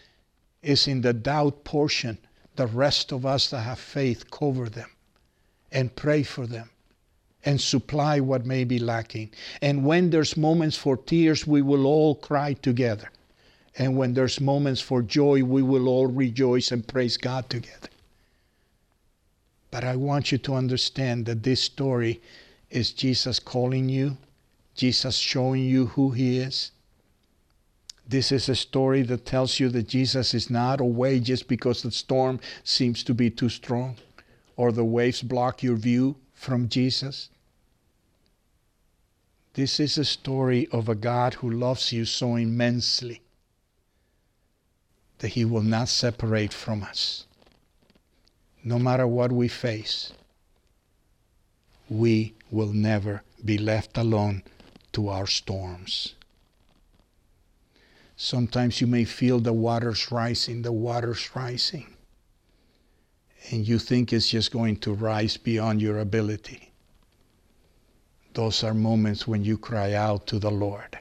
is 0.61 0.87
in 0.87 1.01
the 1.01 1.13
doubt 1.13 1.63
portion, 1.63 2.17
the 2.55 2.67
rest 2.67 3.11
of 3.11 3.25
us 3.25 3.49
that 3.49 3.61
have 3.61 3.79
faith 3.79 4.31
cover 4.31 4.69
them 4.69 4.89
and 5.71 5.95
pray 5.95 6.23
for 6.23 6.47
them 6.47 6.69
and 7.45 7.59
supply 7.59 8.19
what 8.19 8.45
may 8.45 8.63
be 8.63 8.79
lacking. 8.79 9.31
And 9.61 9.85
when 9.85 10.09
there's 10.09 10.35
moments 10.35 10.75
for 10.75 10.97
tears, 10.97 11.47
we 11.47 11.61
will 11.61 11.85
all 11.85 12.15
cry 12.15 12.53
together. 12.53 13.09
And 13.77 13.95
when 13.95 14.13
there's 14.13 14.41
moments 14.41 14.81
for 14.81 15.01
joy, 15.01 15.43
we 15.43 15.61
will 15.61 15.87
all 15.87 16.07
rejoice 16.07 16.71
and 16.71 16.87
praise 16.87 17.17
God 17.17 17.49
together. 17.49 17.89
But 19.71 19.83
I 19.83 19.95
want 19.95 20.31
you 20.31 20.37
to 20.39 20.55
understand 20.55 21.25
that 21.27 21.43
this 21.43 21.61
story 21.61 22.21
is 22.69 22.91
Jesus 22.91 23.39
calling 23.39 23.87
you, 23.87 24.17
Jesus 24.75 25.15
showing 25.15 25.63
you 25.63 25.87
who 25.87 26.11
He 26.11 26.39
is. 26.39 26.71
This 28.07 28.31
is 28.31 28.49
a 28.49 28.55
story 28.55 29.03
that 29.03 29.25
tells 29.25 29.59
you 29.59 29.69
that 29.69 29.87
Jesus 29.87 30.33
is 30.33 30.49
not 30.49 30.81
away 30.81 31.19
just 31.19 31.47
because 31.47 31.83
the 31.83 31.91
storm 31.91 32.39
seems 32.63 33.03
to 33.03 33.13
be 33.13 33.29
too 33.29 33.49
strong 33.49 33.97
or 34.55 34.71
the 34.71 34.83
waves 34.83 35.21
block 35.21 35.61
your 35.61 35.75
view 35.75 36.15
from 36.33 36.67
Jesus. 36.67 37.29
This 39.53 39.79
is 39.79 39.97
a 39.97 40.05
story 40.05 40.67
of 40.71 40.89
a 40.89 40.95
God 40.95 41.35
who 41.35 41.49
loves 41.49 41.91
you 41.91 42.05
so 42.05 42.35
immensely 42.35 43.21
that 45.19 45.29
He 45.29 45.45
will 45.45 45.61
not 45.61 45.89
separate 45.89 46.53
from 46.53 46.83
us. 46.83 47.25
No 48.63 48.79
matter 48.79 49.07
what 49.07 49.31
we 49.31 49.47
face, 49.47 50.11
we 51.89 52.33
will 52.51 52.73
never 52.73 53.23
be 53.43 53.57
left 53.57 53.97
alone 53.97 54.43
to 54.91 55.07
our 55.09 55.27
storms. 55.27 56.15
Sometimes 58.15 58.81
you 58.81 58.87
may 58.87 59.05
feel 59.05 59.39
the 59.39 59.53
waters 59.53 60.11
rising, 60.11 60.61
the 60.61 60.73
waters 60.73 61.29
rising. 61.35 61.95
And 63.49 63.65
you 63.65 63.79
think 63.79 64.11
it's 64.11 64.29
just 64.29 64.51
going 64.51 64.75
to 64.77 64.93
rise 64.93 65.37
beyond 65.37 65.81
your 65.81 65.99
ability. 65.99 66.71
Those 68.33 68.63
are 68.63 68.73
moments 68.73 69.25
when 69.25 69.43
you 69.43 69.57
cry 69.57 69.93
out 69.93 70.27
to 70.27 70.37
the 70.37 70.51
Lord. 70.51 70.99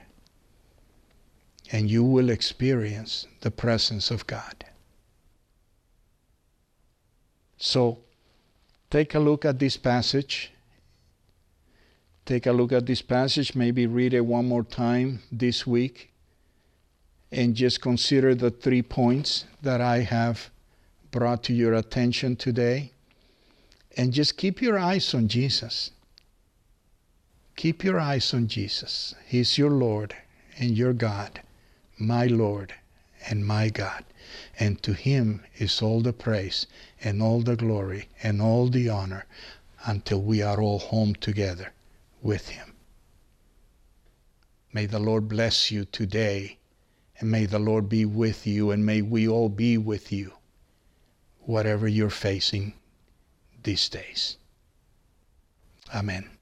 And 1.70 1.90
you 1.90 2.02
will 2.02 2.30
experience 2.30 3.26
the 3.40 3.50
presence 3.50 4.10
of 4.10 4.26
God. 4.26 4.64
So, 7.58 7.98
take 8.90 9.14
a 9.14 9.18
look 9.18 9.44
at 9.44 9.58
this 9.58 9.76
passage. 9.76 10.52
Take 12.24 12.46
a 12.46 12.52
look 12.52 12.72
at 12.72 12.86
this 12.86 13.02
passage, 13.02 13.54
maybe 13.54 13.86
read 13.86 14.12
it 14.12 14.20
one 14.20 14.46
more 14.46 14.62
time 14.62 15.22
this 15.32 15.66
week 15.66 16.12
and 17.30 17.54
just 17.54 17.80
consider 17.80 18.34
the 18.34 18.50
three 18.50 18.82
points 18.82 19.44
that 19.62 19.80
I 19.80 20.00
have 20.00 20.50
brought 21.10 21.42
to 21.44 21.54
your 21.54 21.74
attention 21.74 22.36
today. 22.36 22.92
And 23.96 24.12
just 24.12 24.36
keep 24.36 24.62
your 24.62 24.78
eyes 24.78 25.14
on 25.14 25.28
Jesus. 25.28 25.90
Keep 27.56 27.82
your 27.82 27.98
eyes 27.98 28.32
on 28.32 28.46
Jesus. 28.46 29.14
He's 29.26 29.58
your 29.58 29.70
Lord 29.70 30.14
and 30.58 30.76
your 30.76 30.92
God, 30.92 31.40
my 31.98 32.26
Lord 32.26 32.74
and 33.28 33.46
my 33.46 33.68
God. 33.68 34.04
And 34.58 34.82
to 34.82 34.92
him 34.92 35.44
is 35.56 35.82
all 35.82 36.00
the 36.00 36.12
praise 36.12 36.66
and 37.02 37.22
all 37.22 37.42
the 37.42 37.56
glory 37.56 38.08
and 38.22 38.40
all 38.42 38.68
the 38.68 38.88
honor 38.88 39.26
until 39.84 40.20
we 40.20 40.42
are 40.42 40.60
all 40.60 40.78
home 40.78 41.14
together 41.14 41.72
with 42.22 42.48
him. 42.48 42.74
May 44.72 44.86
the 44.86 44.98
Lord 44.98 45.28
bless 45.28 45.70
you 45.70 45.84
today 45.84 46.58
and 47.20 47.30
may 47.30 47.46
the 47.46 47.58
Lord 47.58 47.88
be 47.88 48.04
with 48.04 48.46
you, 48.46 48.70
and 48.70 48.86
may 48.86 49.02
we 49.02 49.26
all 49.26 49.48
be 49.48 49.76
with 49.76 50.12
you, 50.12 50.32
whatever 51.40 51.88
you're 51.88 52.10
facing 52.10 52.74
these 53.64 53.88
days. 53.88 54.36
Amen. 55.94 56.37